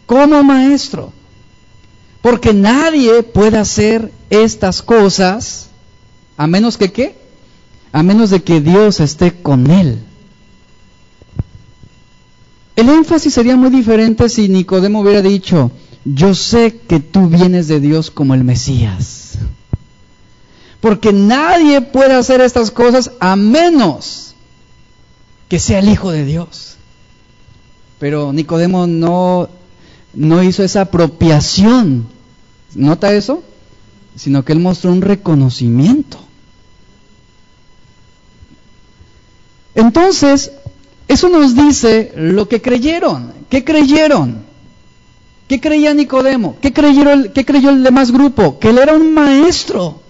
[0.06, 1.12] como maestro.
[2.20, 5.67] Porque nadie puede hacer estas cosas
[6.38, 7.14] a menos que qué?
[7.92, 9.98] A menos de que Dios esté con él.
[12.76, 15.72] El énfasis sería muy diferente si Nicodemo hubiera dicho,
[16.04, 19.32] yo sé que tú vienes de Dios como el Mesías.
[20.80, 24.36] Porque nadie puede hacer estas cosas a menos
[25.48, 26.76] que sea el Hijo de Dios.
[27.98, 29.48] Pero Nicodemo no
[30.14, 32.06] no hizo esa apropiación,
[32.74, 33.42] ¿nota eso?
[34.14, 36.27] Sino que él mostró un reconocimiento.
[39.78, 40.50] Entonces,
[41.06, 43.32] eso nos dice lo que creyeron.
[43.48, 44.38] ¿Qué creyeron?
[45.46, 46.56] ¿Qué creía Nicodemo?
[46.60, 48.58] ¿Qué, creyeron, ¿Qué creyó el demás grupo?
[48.58, 50.00] Que él era un maestro.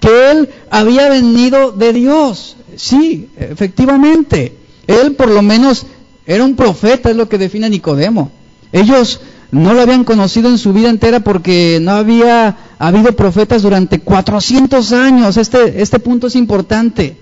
[0.00, 2.56] Que él había venido de Dios.
[2.74, 4.56] Sí, efectivamente.
[4.88, 5.86] Él por lo menos
[6.26, 8.32] era un profeta, es lo que define Nicodemo.
[8.72, 9.20] Ellos
[9.52, 14.90] no lo habían conocido en su vida entera porque no había habido profetas durante 400
[14.90, 15.36] años.
[15.36, 17.21] Este, este punto es importante.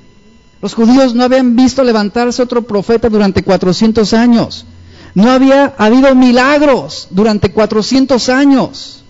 [0.62, 4.66] Los judíos no habían visto levantarse otro profeta durante 400 años.
[5.14, 9.02] No había habido milagros durante 400 años.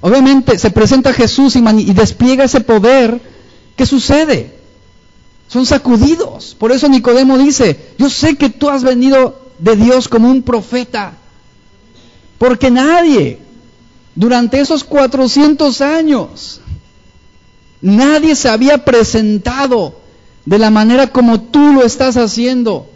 [0.00, 3.20] Obviamente se presenta Jesús y, y despliega ese poder.
[3.76, 4.58] ¿Qué sucede?
[5.48, 6.54] Son sacudidos.
[6.58, 11.14] Por eso Nicodemo dice, yo sé que tú has venido de Dios como un profeta.
[12.38, 13.38] Porque nadie,
[14.14, 16.60] durante esos 400 años,
[17.80, 20.00] nadie se había presentado
[20.44, 22.88] de la manera como tú lo estás haciendo.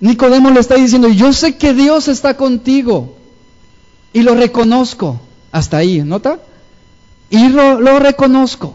[0.00, 3.16] Nicodemo le está diciendo, yo sé que Dios está contigo
[4.12, 5.20] y lo reconozco.
[5.50, 6.40] Hasta ahí, ¿nota?
[7.30, 8.74] Y lo, lo reconozco.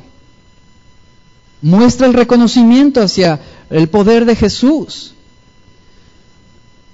[1.62, 5.14] Muestra el reconocimiento hacia el poder de Jesús.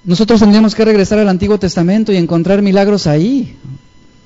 [0.04, 3.56] Nosotros tendríamos que regresar al Antiguo Testamento y encontrar milagros ahí.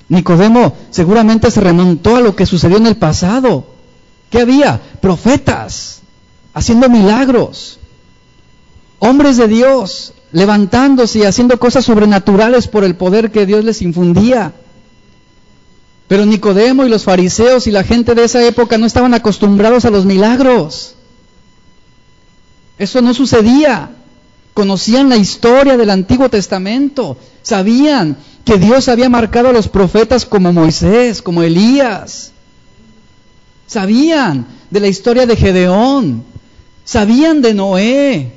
[0.08, 3.66] Nicodemo seguramente se remontó a lo que sucedió en el pasado.
[4.30, 4.80] ¿Qué había?
[5.00, 6.02] Profetas
[6.52, 7.78] haciendo milagros.
[8.98, 14.52] Hombres de Dios levantándose y haciendo cosas sobrenaturales por el poder que Dios les infundía.
[16.08, 19.90] Pero Nicodemo y los fariseos y la gente de esa época no estaban acostumbrados a
[19.90, 20.96] los milagros.
[22.78, 23.90] Eso no sucedía
[24.54, 30.52] conocían la historia del Antiguo Testamento, sabían que Dios había marcado a los profetas como
[30.52, 32.32] Moisés, como Elías.
[33.66, 36.24] Sabían de la historia de Gedeón,
[36.84, 38.32] sabían de Noé,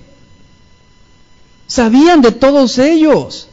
[1.68, 3.50] sabían de todos ellos,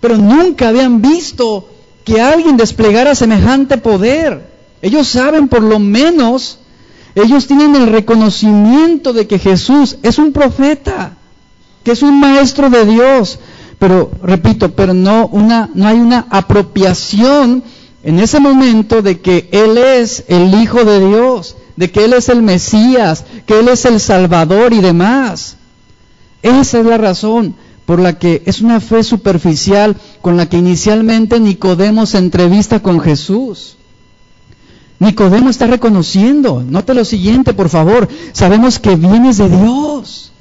[0.00, 1.68] pero nunca habían visto
[2.04, 4.48] que alguien desplegara semejante poder.
[4.80, 6.60] Ellos saben por lo menos,
[7.16, 11.16] ellos tienen el reconocimiento de que Jesús es un profeta,
[11.82, 13.40] que es un maestro de Dios,
[13.78, 17.62] pero repito, pero no una no hay una apropiación
[18.02, 22.28] en ese momento de que él es el hijo de Dios, de que él es
[22.28, 25.56] el Mesías, que él es el Salvador y demás.
[26.42, 27.54] Esa es la razón
[27.86, 33.00] por la que es una fe superficial con la que inicialmente Nicodemo se entrevista con
[33.00, 33.76] Jesús.
[34.98, 40.32] Nicodemo está reconociendo, note lo siguiente, por favor, sabemos que vienes de Dios.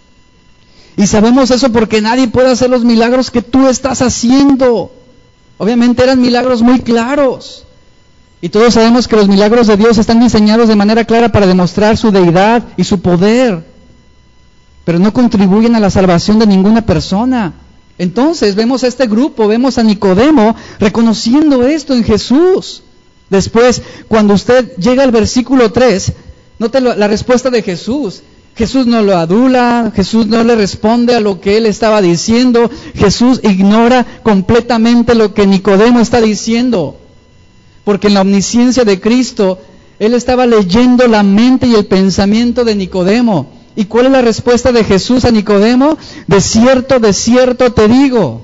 [0.98, 4.92] Y sabemos eso porque nadie puede hacer los milagros que tú estás haciendo.
[5.60, 7.66] Obviamente eran milagros muy claros.
[8.42, 11.98] Y todos sabemos que los milagros de Dios están diseñados de manera clara para demostrar
[11.98, 13.64] su deidad y su poder.
[14.86, 17.54] Pero no contribuyen a la salvación de ninguna persona.
[18.00, 22.82] Entonces vemos a este grupo, vemos a Nicodemo reconociendo esto en Jesús.
[23.30, 26.14] Después, cuando usted llega al versículo 3,
[26.58, 28.24] note la respuesta de Jesús.
[28.58, 33.40] Jesús no lo adula, Jesús no le responde a lo que él estaba diciendo, Jesús
[33.44, 36.98] ignora completamente lo que Nicodemo está diciendo,
[37.84, 39.60] porque en la omnisciencia de Cristo,
[40.00, 43.52] él estaba leyendo la mente y el pensamiento de Nicodemo.
[43.76, 45.96] ¿Y cuál es la respuesta de Jesús a Nicodemo?
[46.26, 48.42] De cierto, de cierto te digo,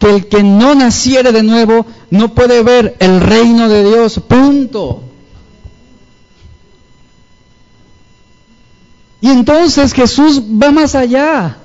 [0.00, 4.18] que el que no naciere de nuevo no puede ver el reino de Dios.
[4.18, 5.13] Punto.
[9.24, 11.56] Y entonces Jesús va más allá.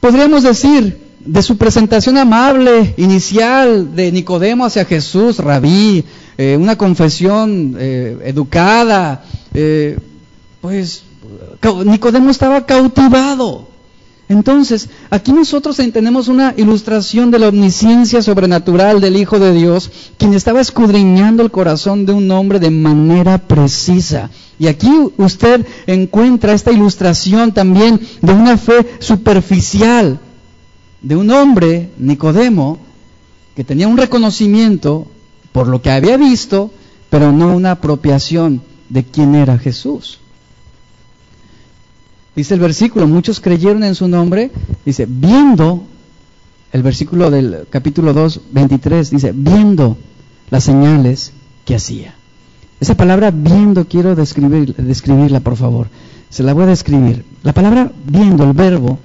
[0.00, 6.04] Podríamos decir, de su presentación amable inicial de Nicodemo hacia Jesús, rabí,
[6.36, 9.22] eh, una confesión eh, educada,
[9.54, 10.00] eh,
[10.60, 11.04] pues
[11.84, 13.68] Nicodemo estaba cautivado.
[14.28, 20.34] Entonces, aquí nosotros tenemos una ilustración de la omnisciencia sobrenatural del Hijo de Dios, quien
[20.34, 24.28] estaba escudriñando el corazón de un hombre de manera precisa.
[24.58, 30.18] Y aquí usted encuentra esta ilustración también de una fe superficial
[31.00, 32.78] de un hombre, Nicodemo,
[33.54, 35.06] que tenía un reconocimiento
[35.52, 36.72] por lo que había visto,
[37.10, 40.18] pero no una apropiación de quién era Jesús.
[42.34, 44.50] Dice el versículo, muchos creyeron en su nombre,
[44.84, 45.84] dice, viendo,
[46.72, 49.96] el versículo del capítulo 2, 23, dice, viendo
[50.50, 51.32] las señales
[51.64, 52.17] que hacía.
[52.80, 55.88] Esa palabra viendo quiero describir, describirla, por favor.
[56.30, 57.24] Se la voy a describir.
[57.42, 58.98] La palabra viendo, el verbo,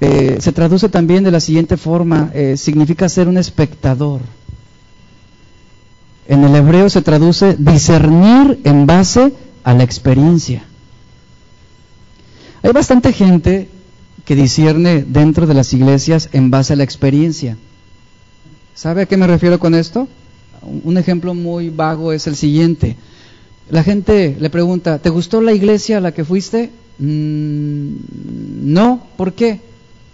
[0.00, 4.20] eh, se traduce también de la siguiente forma, eh, significa ser un espectador.
[6.26, 9.32] En el hebreo se traduce discernir en base
[9.62, 10.64] a la experiencia.
[12.62, 13.68] Hay bastante gente
[14.24, 17.56] que discierne dentro de las iglesias en base a la experiencia.
[18.74, 20.08] ¿Sabe a qué me refiero con esto?
[20.62, 22.96] Un ejemplo muy vago es el siguiente.
[23.72, 26.68] La gente le pregunta, ¿te gustó la iglesia a la que fuiste?
[26.98, 27.94] Mm,
[28.64, 29.60] no, ¿por qué?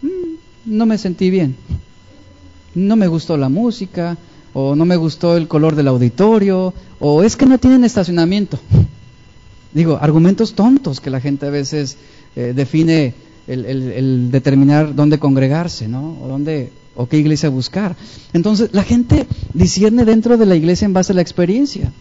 [0.00, 1.56] Mm, no me sentí bien.
[2.76, 4.16] No me gustó la música,
[4.52, 8.60] o no me gustó el color del auditorio, o es que no tienen estacionamiento.
[9.74, 11.96] Digo, argumentos tontos que la gente a veces
[12.36, 13.12] eh, define
[13.48, 16.16] el, determinar dónde congregarse, ¿no?
[16.22, 17.96] O dónde o qué iglesia buscar.
[18.32, 21.92] Entonces, la gente discierne dentro de la iglesia en base a la experiencia.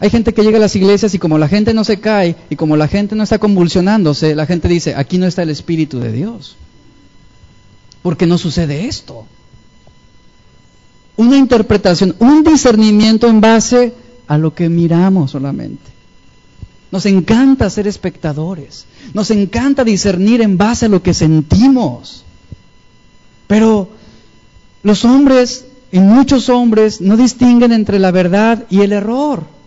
[0.00, 2.56] Hay gente que llega a las iglesias y como la gente no se cae y
[2.56, 6.12] como la gente no está convulsionándose, la gente dice, aquí no está el Espíritu de
[6.12, 6.56] Dios.
[8.02, 9.26] Porque no sucede esto.
[11.16, 13.92] Una interpretación, un discernimiento en base
[14.28, 15.90] a lo que miramos solamente.
[16.92, 18.86] Nos encanta ser espectadores.
[19.14, 22.24] Nos encanta discernir en base a lo que sentimos.
[23.48, 23.88] Pero
[24.84, 29.57] los hombres, y muchos hombres, no distinguen entre la verdad y el error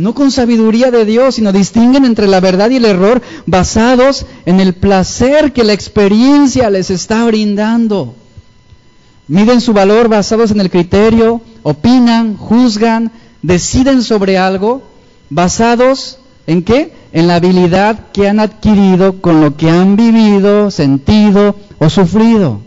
[0.00, 4.58] no con sabiduría de Dios, sino distinguen entre la verdad y el error basados en
[4.58, 8.14] el placer que la experiencia les está brindando.
[9.28, 14.82] Miden su valor basados en el criterio, opinan, juzgan, deciden sobre algo
[15.28, 16.94] basados en qué?
[17.12, 22.62] En la habilidad que han adquirido con lo que han vivido, sentido o sufrido.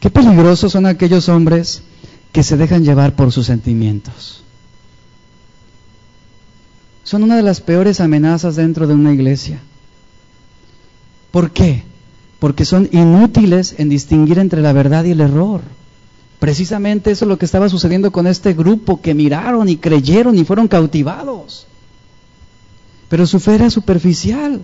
[0.00, 1.82] Qué peligrosos son aquellos hombres
[2.32, 4.44] que se dejan llevar por sus sentimientos
[7.08, 9.62] son una de las peores amenazas dentro de una iglesia.
[11.30, 11.82] ¿Por qué?
[12.38, 15.62] Porque son inútiles en distinguir entre la verdad y el error.
[16.38, 20.44] Precisamente eso es lo que estaba sucediendo con este grupo que miraron y creyeron y
[20.44, 21.66] fueron cautivados.
[23.08, 24.60] Pero su fe era superficial.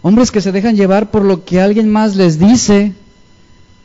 [0.00, 2.94] Hombres que se dejan llevar por lo que alguien más les dice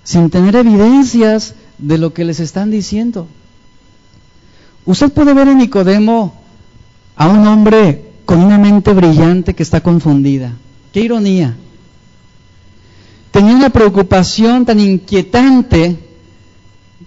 [0.06, 3.28] sin tener evidencias de lo que les están diciendo.
[4.90, 6.34] Usted puede ver en Nicodemo
[7.16, 10.54] a un hombre con una mente brillante que está confundida.
[10.92, 11.56] Qué ironía.
[13.30, 16.00] Tenía una preocupación tan inquietante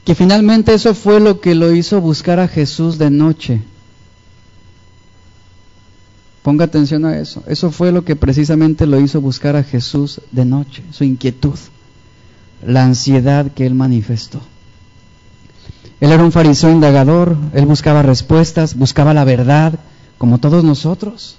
[0.05, 3.61] que finalmente eso fue lo que lo hizo buscar a Jesús de noche.
[6.43, 7.43] Ponga atención a eso.
[7.49, 11.59] Eso fue lo que precisamente lo hizo buscar a Jesús de noche, su inquietud,
[12.65, 14.41] la ansiedad que él manifestó.
[16.03, 19.75] Él era un fariseo indagador, él buscaba respuestas, buscaba la verdad,
[20.19, 21.37] como todos nosotros.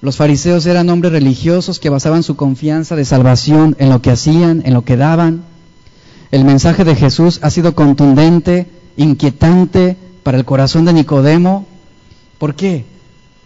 [0.00, 4.62] Los fariseos eran hombres religiosos que basaban su confianza de salvación en lo que hacían,
[4.64, 5.44] en lo que daban.
[6.32, 11.64] El mensaje de Jesús ha sido contundente, inquietante para el corazón de Nicodemo.
[12.38, 12.86] ¿Por qué?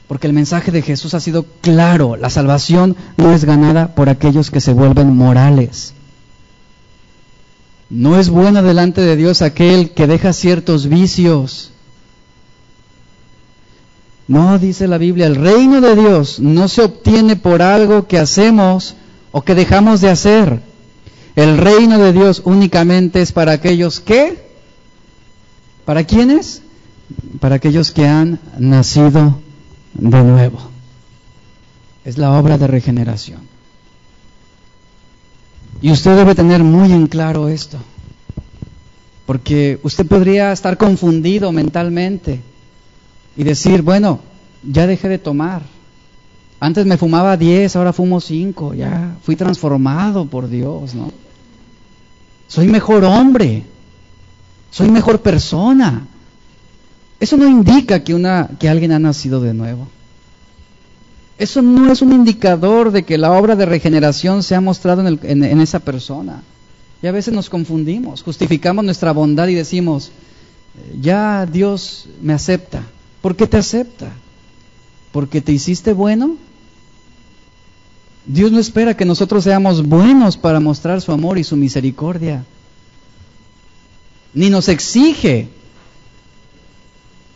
[0.09, 2.17] Porque el mensaje de Jesús ha sido claro.
[2.17, 5.96] La salvación no es ganada por aquellos que se vuelven morales.
[7.89, 11.71] No es bueno delante de Dios aquel que deja ciertos vicios.
[14.29, 18.97] No, dice la Biblia, el reino de Dios no se obtiene por algo que hacemos
[19.31, 20.63] o que dejamos de hacer.
[21.37, 24.49] El reino de Dios únicamente es para aquellos que,
[25.85, 26.63] ¿para quiénes?
[27.39, 29.41] Para aquellos que han nacido
[29.95, 30.59] de nuevo.
[32.05, 33.46] Es la obra de regeneración.
[35.83, 37.79] Y usted debe tener muy en claro esto,
[39.27, 42.41] porque usted podría estar confundido mentalmente
[43.37, 44.21] y decir, bueno,
[44.63, 45.63] ya dejé de tomar.
[46.59, 51.13] Antes me fumaba 10, ahora fumo 5, ya fui transformado por Dios, ¿no?
[52.49, 53.65] Soy mejor hombre,
[54.71, 56.07] soy mejor persona.
[57.21, 59.89] Eso no indica que, una, que alguien ha nacido de nuevo.
[61.39, 65.45] Eso no es un indicador de que la obra de regeneración se ha mostrado en,
[65.45, 66.43] en, esa persona.
[67.03, 70.13] Y a veces nos confundimos, justificamos nuestra bondad y decimos,
[70.99, 72.83] ya Dios me acepta.
[73.21, 74.13] ¿Por qué te acepta?
[75.13, 76.37] ¿Porque te hiciste bueno?
[78.25, 82.45] Dios no espera que nosotros seamos buenos para mostrar su amor y su misericordia.
[84.33, 85.49] Ni nos exige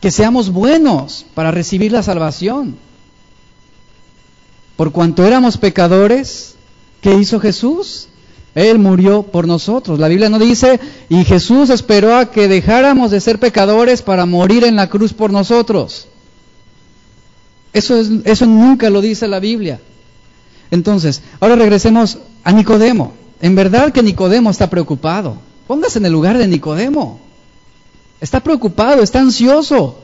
[0.00, 2.76] que seamos buenos para recibir la salvación.
[4.80, 6.54] Por cuanto éramos pecadores,
[7.02, 8.08] ¿qué hizo Jesús?
[8.54, 9.98] Él murió por nosotros.
[9.98, 14.64] La Biblia no dice, y Jesús esperó a que dejáramos de ser pecadores para morir
[14.64, 16.08] en la cruz por nosotros.
[17.74, 19.82] Eso, es, eso nunca lo dice la Biblia.
[20.70, 23.12] Entonces, ahora regresemos a Nicodemo.
[23.42, 25.36] En verdad que Nicodemo está preocupado.
[25.66, 27.20] Póngase en el lugar de Nicodemo.
[28.18, 29.98] Está preocupado, está ansioso.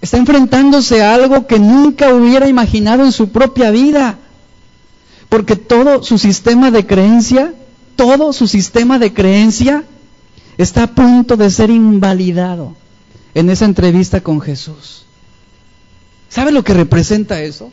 [0.00, 4.18] Está enfrentándose a algo que nunca hubiera imaginado en su propia vida.
[5.28, 7.52] Porque todo su sistema de creencia,
[7.96, 9.84] todo su sistema de creencia
[10.56, 12.76] está a punto de ser invalidado
[13.34, 15.04] en esa entrevista con Jesús.
[16.28, 17.70] ¿Sabe lo que representa eso?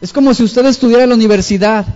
[0.00, 1.86] Es como si usted estudiara en la universidad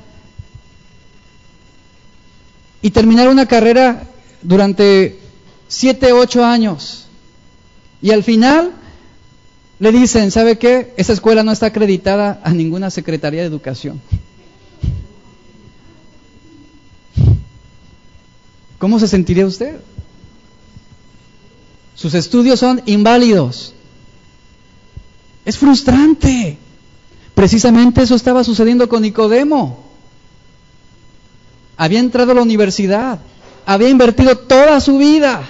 [2.80, 4.08] y terminara una carrera
[4.42, 5.20] durante
[5.68, 7.02] siete, ocho años
[8.02, 8.72] y al final
[9.78, 10.92] le dicen, ¿sabe qué?
[10.96, 14.00] Esa escuela no está acreditada a ninguna Secretaría de Educación.
[18.78, 19.80] ¿Cómo se sentiría usted?
[21.94, 23.74] Sus estudios son inválidos.
[25.44, 26.58] Es frustrante.
[27.34, 29.84] Precisamente eso estaba sucediendo con Nicodemo.
[31.76, 33.20] Había entrado a la universidad,
[33.64, 35.48] había invertido toda su vida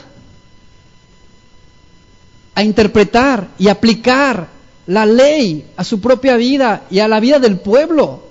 [2.55, 4.49] a interpretar y aplicar
[4.87, 8.23] la ley a su propia vida y a la vida del pueblo.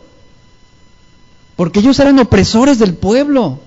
[1.56, 3.60] Porque ellos eran opresores del pueblo.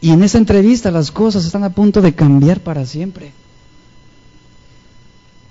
[0.00, 3.32] Y en esa entrevista las cosas están a punto de cambiar para siempre.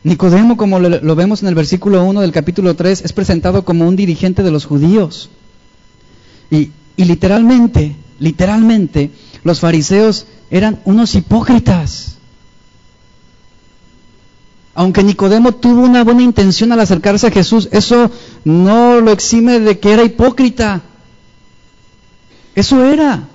[0.03, 3.95] Nicodemo, como lo vemos en el versículo 1 del capítulo 3, es presentado como un
[3.95, 5.29] dirigente de los judíos.
[6.51, 9.11] Y, y literalmente, literalmente,
[9.43, 12.12] los fariseos eran unos hipócritas.
[14.75, 18.09] Aunque Nicodemo tuvo una buena intención al acercarse a Jesús, eso
[18.43, 20.81] no lo exime de que era hipócrita.
[22.55, 23.27] Eso era.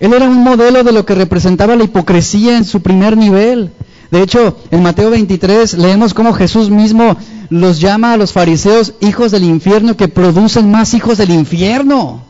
[0.00, 3.70] Él era un modelo de lo que representaba la hipocresía en su primer nivel.
[4.10, 7.16] De hecho, en Mateo 23 leemos cómo Jesús mismo
[7.48, 12.22] los llama a los fariseos hijos del infierno que producen más hijos del infierno.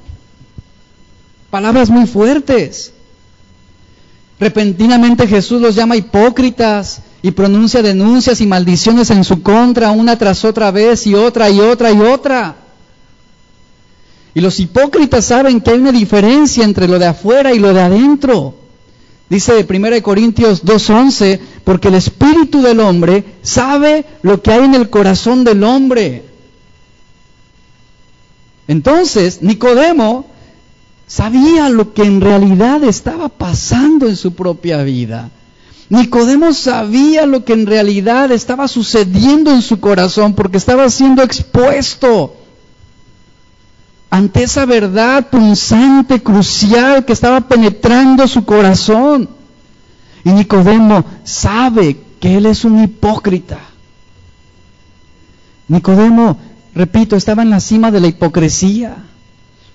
[1.51, 2.93] Palabras muy fuertes.
[4.39, 10.45] Repentinamente Jesús los llama hipócritas y pronuncia denuncias y maldiciones en su contra una tras
[10.45, 12.57] otra vez y otra y otra y otra.
[14.35, 17.81] Y los hipócritas saben que hay una diferencia entre lo de afuera y lo de
[17.81, 18.55] adentro.
[19.29, 24.91] Dice 1 Corintios 2.11, porque el espíritu del hombre sabe lo que hay en el
[24.91, 26.25] corazón del hombre.
[28.67, 30.27] Entonces, Nicodemo
[31.07, 35.31] sabía lo que en realidad estaba pasando en su propia vida.
[35.91, 42.37] Nicodemo sabía lo que en realidad estaba sucediendo en su corazón porque estaba siendo expuesto
[44.09, 49.29] ante esa verdad punzante, crucial que estaba penetrando su corazón.
[50.25, 53.59] Y Nicodemo sabe que él es un hipócrita.
[55.67, 56.39] Nicodemo,
[56.73, 58.97] repito, estaba en la cima de la hipocresía,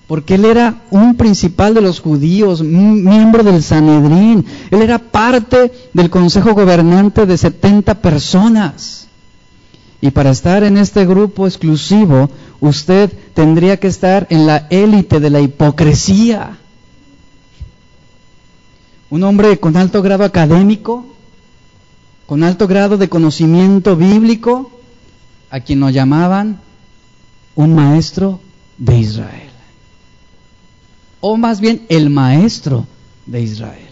[0.07, 6.09] porque él era un principal de los judíos, miembro del Sanedrín, él era parte del
[6.09, 9.07] consejo gobernante de 70 personas.
[10.01, 12.29] Y para estar en este grupo exclusivo,
[12.59, 16.59] usted tendría que estar en la élite de la hipocresía.
[19.09, 21.05] Un hombre con alto grado académico,
[22.27, 24.69] con alto grado de conocimiento bíblico,
[25.49, 26.59] a quien nos llamaban
[27.55, 28.39] un maestro
[28.77, 29.44] de Israel.
[31.27, 32.85] O más bien el maestro
[33.25, 33.89] de Israel.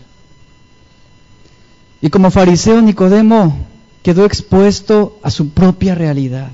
[1.99, 3.57] Y como fariseo Nicodemo
[4.03, 6.51] quedó expuesto a su propia realidad.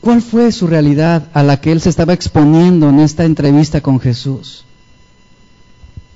[0.00, 3.98] ¿Cuál fue su realidad a la que él se estaba exponiendo en esta entrevista con
[3.98, 4.64] Jesús?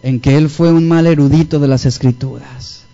[0.05, 2.85] En que él fue un mal erudito de las escrituras,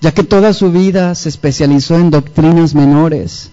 [0.00, 3.50] ya que toda su vida se especializó en doctrinas menores,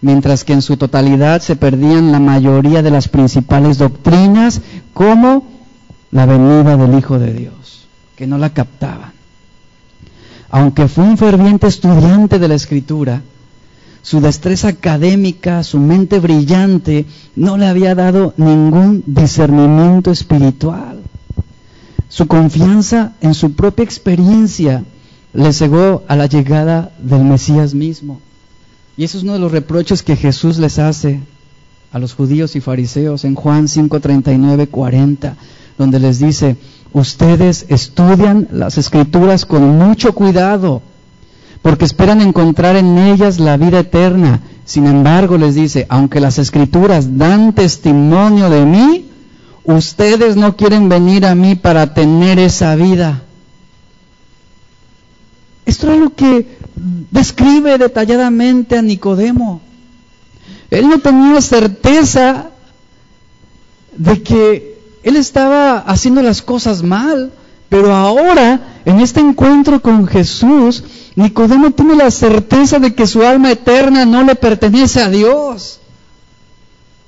[0.00, 4.60] mientras que en su totalidad se perdían la mayoría de las principales doctrinas,
[4.92, 5.44] como
[6.10, 7.86] la venida del Hijo de Dios,
[8.16, 9.12] que no la captaban.
[10.50, 13.22] Aunque fue un ferviente estudiante de la escritura,
[14.02, 21.00] su destreza académica, su mente brillante, no le había dado ningún discernimiento espiritual.
[22.08, 24.84] Su confianza en su propia experiencia
[25.32, 28.20] le cegó a la llegada del Mesías mismo.
[28.96, 31.20] Y eso es uno de los reproches que Jesús les hace
[31.92, 35.36] a los judíos y fariseos en Juan 5, 39, 40,
[35.78, 36.56] donde les dice,
[36.92, 40.82] ustedes estudian las escrituras con mucho cuidado
[41.62, 44.40] porque esperan encontrar en ellas la vida eterna.
[44.64, 49.10] Sin embargo, les dice, aunque las escrituras dan testimonio de mí,
[49.64, 53.22] ustedes no quieren venir a mí para tener esa vida.
[55.64, 59.60] Esto es lo que describe detalladamente a Nicodemo.
[60.70, 62.50] Él no tenía certeza
[63.96, 67.32] de que él estaba haciendo las cosas mal,
[67.68, 73.50] pero ahora, en este encuentro con Jesús, Nicodemo tiene la certeza de que su alma
[73.50, 75.80] eterna no le pertenece a Dios.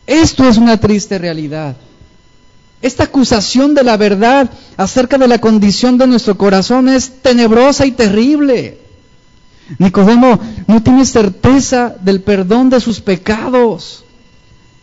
[0.07, 1.77] Esto es una triste realidad.
[2.81, 7.93] Esta acusación de la verdad acerca de la condición de nuestro corazón es tenebrosa y
[7.93, 8.79] terrible.
[9.77, 14.05] Nicodemo no tiene certeza del perdón de sus pecados.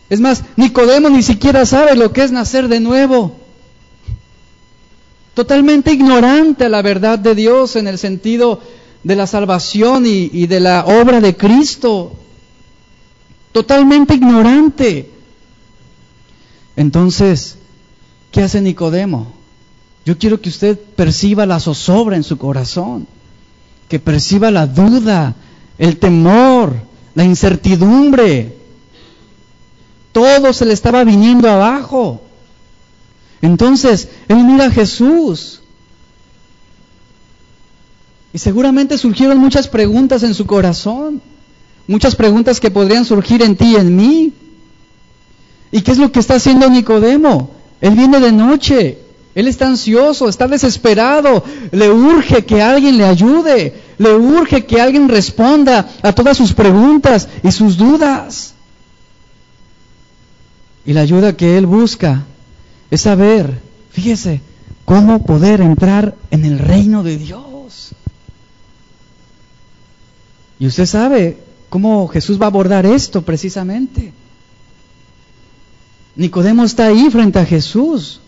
[0.08, 3.34] Es más, Nicodemo ni siquiera sabe lo que es nacer de nuevo.
[5.34, 8.60] Totalmente ignorante a la verdad de Dios en el sentido
[9.02, 12.12] de la salvación y, de la obra de Cristo.
[13.52, 15.10] Totalmente ignorante.
[16.76, 17.56] Entonces,
[18.30, 19.32] ¿qué hace Nicodemo?
[20.04, 23.08] Yo quiero que usted perciba la zozobra en su corazón,
[23.88, 25.34] que perciba la duda,
[25.78, 26.74] el temor,
[27.14, 28.56] la incertidumbre.
[30.12, 32.22] Todo se le estaba viniendo abajo.
[33.42, 35.60] Entonces, él mira a Jesús
[38.32, 41.22] y seguramente surgieron muchas preguntas en su corazón,
[41.86, 44.32] muchas preguntas que podrían surgir en ti y en mí.
[45.70, 47.50] ¿Y qué es lo que está haciendo Nicodemo?
[47.80, 48.98] Él viene de noche,
[49.36, 55.10] él está ansioso, está desesperado, le urge que alguien le ayude, le urge que alguien
[55.10, 58.54] responda a todas sus preguntas y sus dudas.
[60.86, 62.24] Y la ayuda que él busca
[62.90, 63.60] es saber,
[63.90, 64.40] fíjese,
[64.86, 67.90] cómo poder entrar en el reino de Dios.
[70.58, 71.36] Y usted sabe
[71.68, 74.14] cómo Jesús va a abordar esto precisamente.
[76.14, 78.22] Nicodemo está ahí frente a Jesús,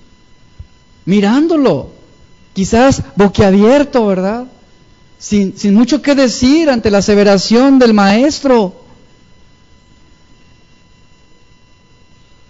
[1.09, 1.91] mirándolo,
[2.53, 4.47] quizás boquiabierto, ¿verdad?
[5.19, 8.83] sin, sin mucho que decir ante la aseveración del maestro.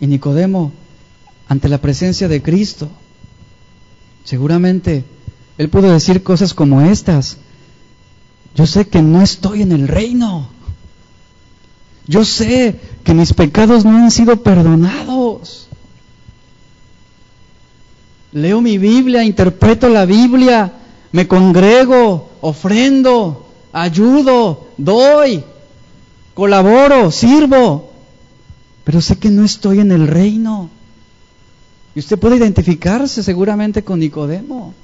[0.00, 0.72] Y Nicodemo,
[1.48, 2.88] ante la presencia de Cristo,
[4.24, 5.04] seguramente
[5.56, 7.38] él pudo decir cosas como estas.
[8.56, 10.48] Yo sé que no estoy en el reino.
[12.09, 15.67] Yo sé que mis pecados no han sido perdonados.
[18.32, 20.72] Leo mi Biblia, interpreto la Biblia,
[21.12, 25.42] me congrego, ofrendo, ayudo, doy,
[26.34, 27.90] colaboro, sirvo,
[28.84, 30.70] pero sé que no estoy en el reino.
[31.94, 34.74] Y usted puede identificarse seguramente con Nicodemo.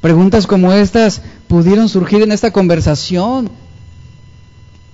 [0.00, 3.50] Preguntas como estas pudieron surgir en esta conversación.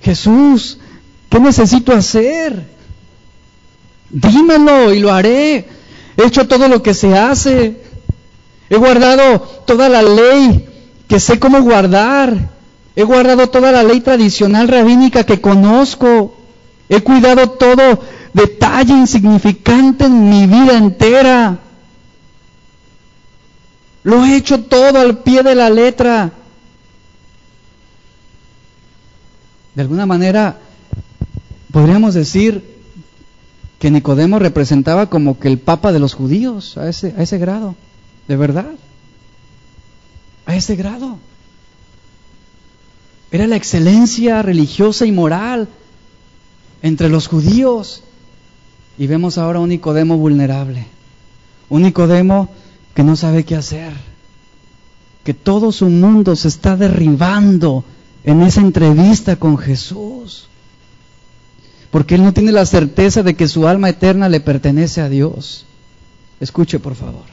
[0.00, 0.78] Jesús,
[1.28, 2.66] ¿qué necesito hacer?
[4.10, 5.68] Dímelo y lo haré.
[6.16, 7.80] He hecho todo lo que se hace.
[8.68, 10.68] He guardado toda la ley
[11.08, 12.50] que sé cómo guardar.
[12.94, 16.34] He guardado toda la ley tradicional rabínica que conozco.
[16.88, 18.00] He cuidado todo
[18.32, 21.58] detalle insignificante en mi vida entera.
[24.04, 26.32] Lo he hecho todo al pie de la letra.
[29.74, 30.58] De alguna manera,
[31.70, 32.71] podríamos decir
[33.83, 37.74] que Nicodemo representaba como que el papa de los judíos, a ese, a ese grado,
[38.28, 38.70] de verdad,
[40.47, 41.18] a ese grado.
[43.33, 45.66] Era la excelencia religiosa y moral
[46.80, 48.05] entre los judíos.
[48.99, 50.87] Y vemos ahora un Nicodemo vulnerable,
[51.68, 52.51] un Nicodemo
[52.95, 53.93] que no sabe qué hacer,
[55.24, 57.83] que todo su mundo se está derribando
[58.22, 60.47] en esa entrevista con Jesús,
[61.93, 65.66] porque él no tiene la certeza de que su alma eterna le pertenece a Dios.
[66.40, 67.24] Escuche, por favor.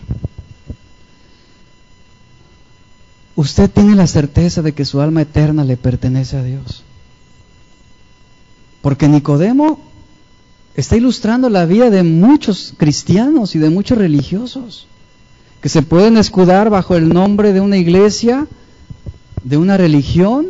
[3.38, 6.84] Usted tiene la certeza de que su alma eterna le pertenece a Dios.
[8.82, 9.80] Porque Nicodemo
[10.76, 14.88] está ilustrando la vida de muchos cristianos y de muchos religiosos
[15.62, 18.46] que se pueden escudar bajo el nombre de una iglesia,
[19.42, 20.48] de una religión,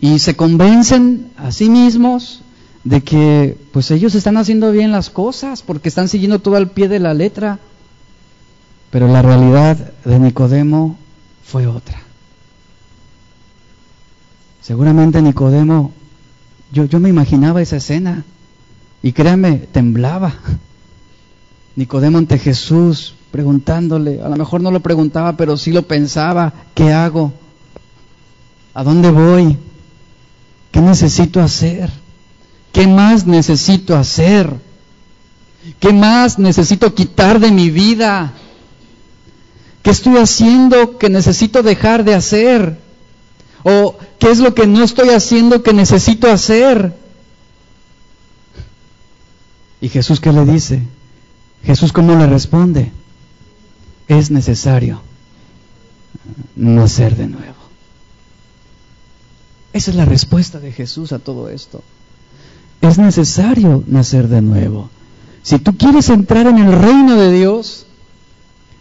[0.00, 2.42] y se convencen a sí mismos
[2.84, 6.88] de que pues ellos están haciendo bien las cosas porque están siguiendo todo al pie
[6.88, 7.58] de la letra.
[8.90, 10.98] Pero la realidad de Nicodemo
[11.44, 12.00] fue otra.
[14.60, 15.92] Seguramente Nicodemo,
[16.72, 18.24] yo, yo me imaginaba esa escena
[19.02, 20.34] y créame, temblaba.
[21.76, 26.92] Nicodemo ante Jesús, preguntándole, a lo mejor no lo preguntaba, pero sí lo pensaba, ¿qué
[26.92, 27.32] hago?
[28.74, 29.56] ¿A dónde voy?
[30.70, 31.90] ¿Qué necesito hacer?
[32.72, 34.54] ¿Qué más necesito hacer?
[35.78, 38.32] ¿Qué más necesito quitar de mi vida?
[39.82, 42.78] ¿Qué estoy haciendo que necesito dejar de hacer?
[43.62, 46.96] ¿O qué es lo que no estoy haciendo que necesito hacer?
[49.80, 50.82] ¿Y Jesús qué le dice?
[51.64, 52.92] Jesús cómo le responde?
[54.08, 55.02] Es necesario
[56.56, 57.54] nacer de nuevo.
[59.72, 61.82] Esa es la respuesta de Jesús a todo esto.
[62.80, 64.88] Es necesario nacer de nuevo.
[65.42, 67.86] Si tú quieres entrar en el reino de Dios,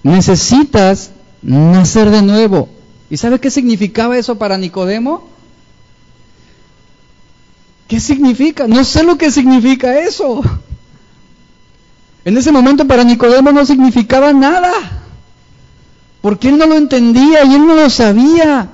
[0.04, 2.70] necesitas nacer de nuevo.
[3.10, 5.28] ¿Y sabe qué significaba eso para Nicodemo?
[7.88, 8.68] ¿Qué significa?
[8.68, 10.41] No sé lo que significa eso.
[12.24, 14.72] En ese momento para Nicodemo no significaba nada,
[16.22, 18.70] porque él no lo entendía y él no lo sabía,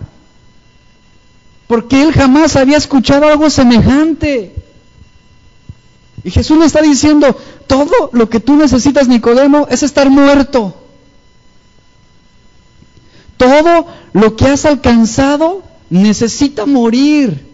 [1.67, 4.64] porque él jamás había escuchado algo semejante.
[6.25, 10.75] Y Jesús le está diciendo, todo lo que tú necesitas, Nicodemo, es estar muerto.
[13.37, 15.61] Todo lo que has alcanzado
[15.91, 17.45] necesita morir.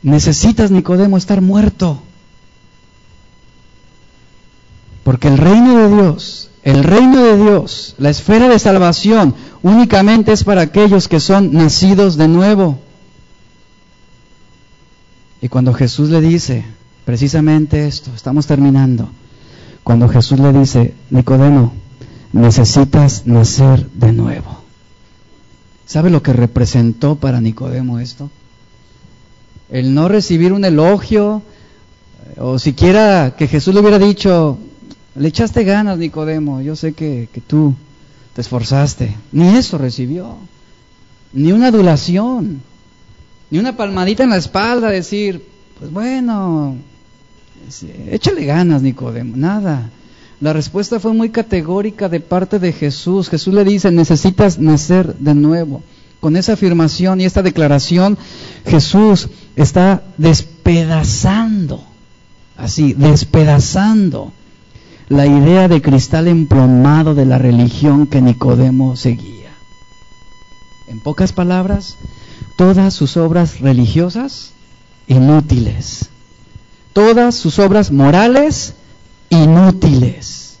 [0.00, 2.00] Necesitas, Nicodemo, estar muerto.
[5.02, 9.34] Porque el reino de Dios, el reino de Dios, la esfera de salvación,
[9.64, 12.83] únicamente es para aquellos que son nacidos de nuevo.
[15.44, 16.64] Y cuando Jesús le dice
[17.04, 19.10] precisamente esto, estamos terminando,
[19.82, 21.74] cuando Jesús le dice, Nicodemo,
[22.32, 24.62] necesitas nacer de nuevo.
[25.84, 28.30] ¿Sabe lo que representó para Nicodemo esto?
[29.70, 31.42] el no recibir un elogio,
[32.38, 34.56] o siquiera que Jesús le hubiera dicho,
[35.14, 37.74] le echaste ganas, Nicodemo, yo sé que, tú
[38.32, 39.14] te esforzaste.
[39.32, 40.36] Ni eso recibió,
[41.34, 42.62] ni una adulación,
[43.54, 45.40] ni una palmadita en la espalda, decir,
[45.78, 46.74] pues bueno,
[48.10, 49.90] échale ganas, Nicodemo, nada.
[50.40, 53.28] La respuesta fue muy categórica de parte de Jesús.
[53.28, 55.84] Jesús le dice, necesitas nacer de nuevo.
[56.18, 58.18] Con esa afirmación y esta declaración,
[58.66, 61.80] Jesús está despedazando,
[62.56, 64.32] así, despedazando
[65.08, 69.52] la idea de cristal emplomado de la religión que Nicodemo seguía.
[70.88, 71.96] En pocas palabras,
[72.56, 74.52] todas sus obras religiosas
[75.06, 76.08] inútiles.
[76.92, 78.74] Todas sus obras morales
[79.30, 80.58] inútiles.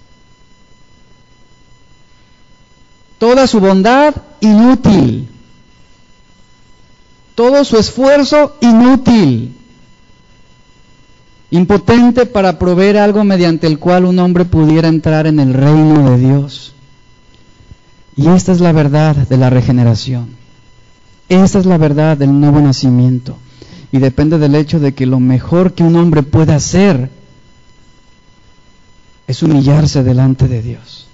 [3.18, 5.28] Toda su bondad inútil.
[7.34, 9.56] Todo su esfuerzo inútil.
[11.50, 16.18] Impotente para proveer algo mediante el cual un hombre pudiera entrar en el reino de
[16.18, 16.74] Dios.
[18.16, 20.43] Y esta es la verdad de la regeneración.
[21.28, 23.36] Esta es la verdad del nuevo nacimiento.
[23.92, 27.10] Y depende del hecho de que lo mejor que un hombre puede hacer
[29.26, 31.06] es humillarse delante de Dios,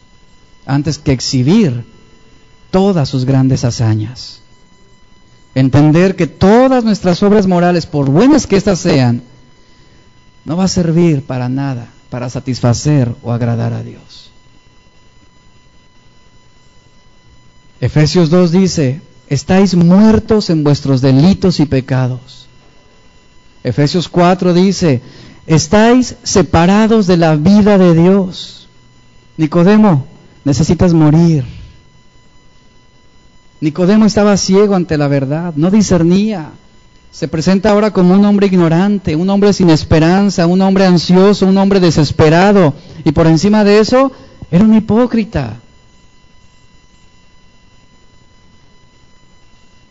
[0.66, 1.84] antes que exhibir
[2.70, 4.40] todas sus grandes hazañas.
[5.54, 9.22] Entender que todas nuestras obras morales, por buenas que éstas sean,
[10.44, 14.30] no va a servir para nada, para satisfacer o agradar a Dios.
[17.80, 19.00] Efesios 2 dice,
[19.30, 22.48] estáis muertos en vuestros delitos y pecados.
[23.62, 25.00] Efesios 4 dice,
[25.46, 28.68] estáis separados de la vida de Dios.
[29.36, 30.06] Nicodemo,
[30.44, 31.44] necesitas morir.
[33.60, 36.50] Nicodemo estaba ciego ante la verdad, no discernía.
[37.12, 41.58] Se presenta ahora como un hombre ignorante, un hombre sin esperanza, un hombre ansioso, un
[41.58, 42.74] hombre desesperado.
[43.04, 44.10] Y por encima de eso,
[44.50, 45.58] era un hipócrita.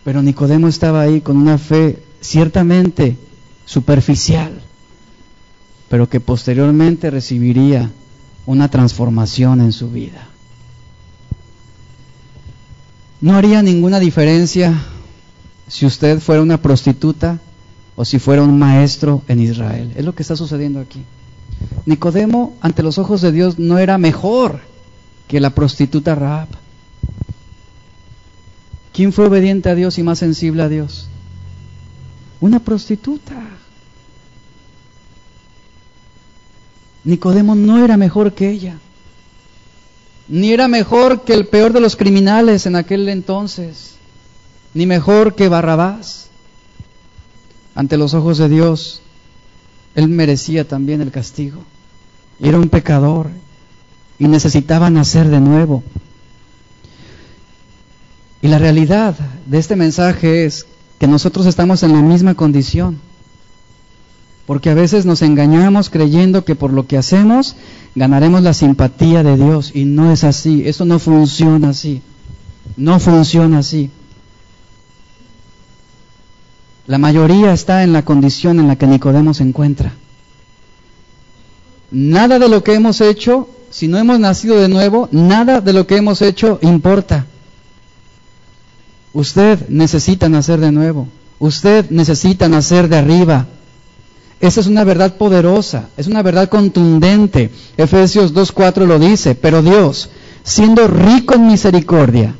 [0.04, 3.18] Pero Nicodemo estaba ahí con una fe ciertamente
[3.66, 4.62] superficial,
[5.90, 7.92] pero que posteriormente recibiría
[8.46, 10.28] una transformación en su vida.
[13.22, 14.74] No haría ninguna diferencia
[15.68, 17.40] si usted fuera una prostituta
[17.96, 19.92] o si fuera un maestro en Israel.
[19.96, 21.04] Es lo que está sucediendo aquí.
[21.86, 24.62] Nicodemo, ante los ojos de Dios, no era mejor
[25.28, 26.48] que la prostituta Raab.
[29.00, 31.08] ¿Quién fue obediente a Dios y más sensible a Dios?
[32.42, 33.34] Una prostituta.
[37.06, 38.78] Nicodemo no era mejor que ella,
[40.28, 43.96] ni era mejor que el peor de los criminales en aquel entonces,
[44.74, 46.28] ni mejor que Barrabás.
[47.76, 49.02] Ante los ojos de Dios,
[49.96, 51.64] él merecía también el castigo.
[52.42, 53.30] Era un pecador
[54.20, 55.86] y necesitaba nacer de nuevo.
[58.42, 59.16] Y la realidad
[59.46, 60.66] de este mensaje es
[60.98, 63.00] que nosotros estamos en la misma condición.
[64.46, 67.56] Porque a veces nos engañamos creyendo que por lo que hacemos
[67.96, 69.72] ganaremos la simpatía de Dios.
[69.74, 70.64] Y no es así.
[70.66, 72.02] Eso no funciona así.
[72.76, 73.92] No funciona así.
[76.88, 79.94] La mayoría está en la condición en la que Nicodemo se encuentra.
[81.92, 85.86] Nada de lo que hemos hecho, si no hemos nacido de nuevo, nada de lo
[85.86, 87.28] que hemos hecho importa.
[89.14, 91.08] Usted necesita nacer de nuevo.
[91.40, 93.48] Usted necesita nacer de arriba.
[94.40, 97.52] Esa es una verdad poderosa, es una verdad contundente.
[97.78, 100.10] Efesios 2.4 lo dice, pero Dios,
[100.44, 102.36] siendo rico en misericordia,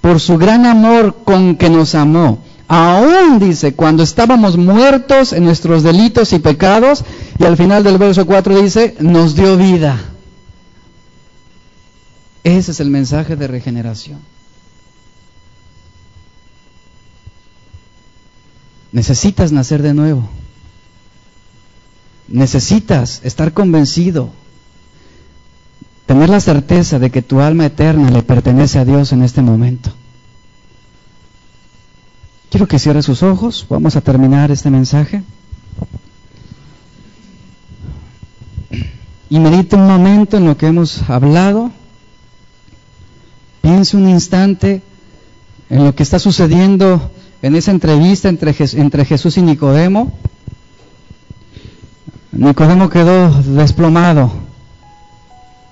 [0.00, 5.82] por su gran amor con que nos amó, aún dice, cuando estábamos muertos en nuestros
[5.82, 7.04] delitos y pecados,
[7.38, 10.00] y al final del verso 4 dice, nos dio vida.
[12.44, 14.18] Ese es el mensaje de regeneración.
[18.92, 20.28] Necesitas nacer de nuevo.
[22.28, 24.30] Necesitas estar convencido,
[26.06, 29.92] tener la certeza de que tu alma eterna le pertenece a Dios en este momento.
[32.50, 33.66] Quiero que cierre sus ojos.
[33.70, 35.22] Vamos a terminar este mensaje.
[39.30, 41.72] Y medite un momento en lo que hemos hablado.
[43.62, 44.82] Piense un instante
[45.70, 47.10] en lo que está sucediendo
[47.42, 48.54] en esa entrevista entre,
[49.04, 50.12] Jesús y Nicodemo,
[52.30, 54.30] Nicodemo quedó desplomado,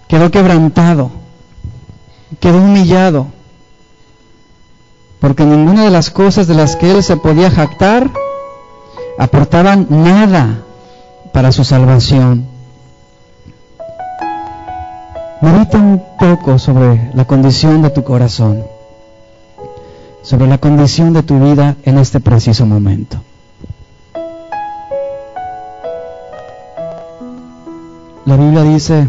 [0.08, 1.12] quedó quebrantado,
[2.40, 3.28] quedó humillado,
[5.20, 8.10] porque ninguna de las cosas de las que él se podía jactar
[9.16, 10.64] aportaban nada
[11.32, 12.46] para su salvación.
[15.40, 18.64] Medita un poco sobre la condición de tu corazón
[20.22, 23.20] sobre la condición de tu vida en este preciso momento.
[28.26, 29.08] La Biblia dice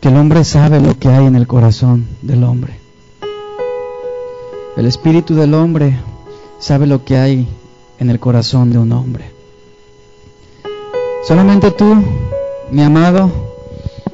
[0.00, 2.78] que el hombre sabe lo que hay en el corazón del hombre.
[4.76, 5.98] El espíritu del hombre
[6.58, 7.48] sabe lo que hay
[7.98, 9.30] en el corazón de un hombre.
[11.26, 11.96] Solamente tú,
[12.70, 13.30] mi amado,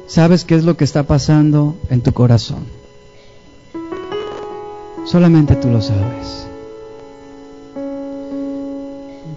[0.07, 2.65] sabes qué es lo que está pasando en tu corazón.
[5.05, 6.47] Solamente tú lo sabes.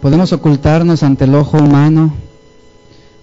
[0.01, 2.13] Podemos ocultarnos ante el ojo humano,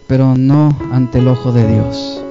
[0.08, 2.24] pero no ante el ojo de Dios.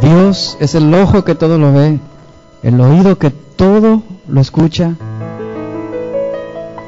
[0.00, 1.98] Dios es el ojo que todo lo ve,
[2.62, 4.94] el oído que todo lo escucha.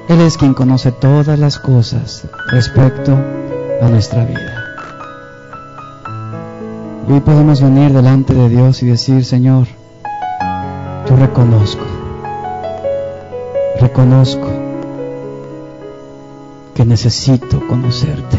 [0.09, 3.18] Él es quien conoce todas las cosas respecto
[3.82, 4.64] a nuestra vida.
[7.09, 9.66] Y hoy podemos venir delante de Dios y decir, Señor,
[11.11, 11.84] yo reconozco,
[13.80, 14.46] reconozco
[16.72, 18.38] que necesito conocerte.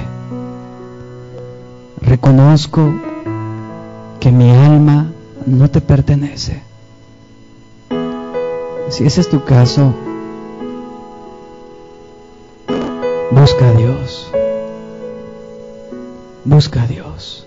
[1.99, 2.93] Reconozco
[4.22, 5.11] que mi alma
[5.45, 6.63] no te pertenece.
[8.88, 9.93] Si ese es tu caso,
[13.32, 14.32] busca a Dios.
[16.45, 17.45] Busca a Dios.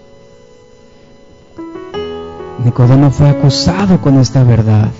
[2.62, 4.90] Nicodemo fue acusado con esta verdad.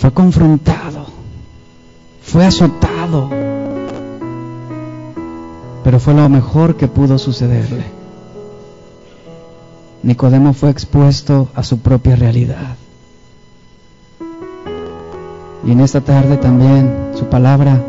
[0.00, 1.06] Fue confrontado.
[2.22, 3.28] Fue azotado.
[5.82, 7.84] Pero fue lo mejor que pudo sucederle.
[10.04, 12.76] Nicodemo fue expuesto a su propia realidad.
[15.66, 17.82] Y en esta tarde también su palabra,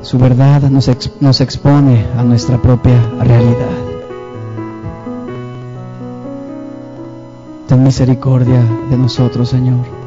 [0.00, 3.76] su verdad nos, nos expone a nuestra propia realidad.
[7.68, 9.99] Ten misericordia de nosotros, Señor,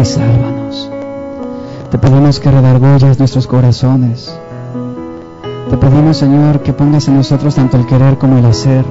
[0.00, 0.90] y sálvanos.
[1.90, 4.34] Te pedimos que redargulles nuestros corazones.
[5.68, 8.84] Te pedimos, Señor, que pongas en nosotros tanto el querer como el hacer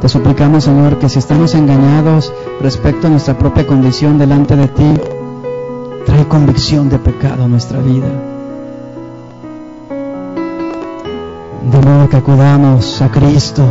[0.00, 4.94] te suplicamos, Señor, que si estamos engañados respecto a nuestra propia condición delante de ti,
[6.06, 8.08] trae convicción de pecado a nuestra vida.
[11.70, 13.62] De modo que acudamos a Cristo,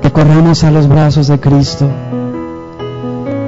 [0.00, 1.90] que corramos a los brazos de Cristo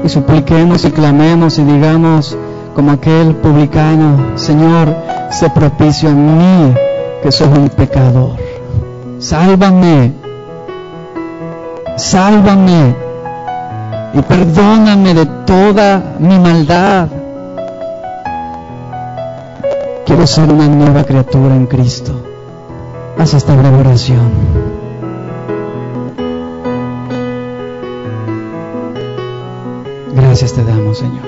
[0.05, 2.36] y supliquemos y clamemos y digamos
[2.74, 4.94] como aquel publicano, Señor,
[5.30, 6.74] sé propicio a mí
[7.22, 8.36] que soy un pecador.
[9.18, 10.24] Sálvame
[11.96, 12.94] sálvame
[14.14, 17.09] y perdóname de toda mi maldad.
[20.07, 22.12] Quiero ser una nueva criatura en Cristo.
[23.18, 24.74] Haz esta breve oración.
[30.14, 31.24] Gracias te damos, Señor.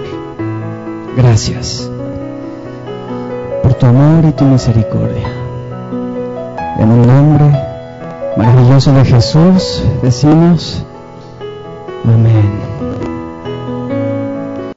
[1.17, 1.91] Gracias
[3.63, 5.27] por tu amor y tu misericordia.
[6.79, 7.47] En el nombre
[8.37, 10.85] maravilloso de Jesús, decimos,
[12.05, 12.86] amén.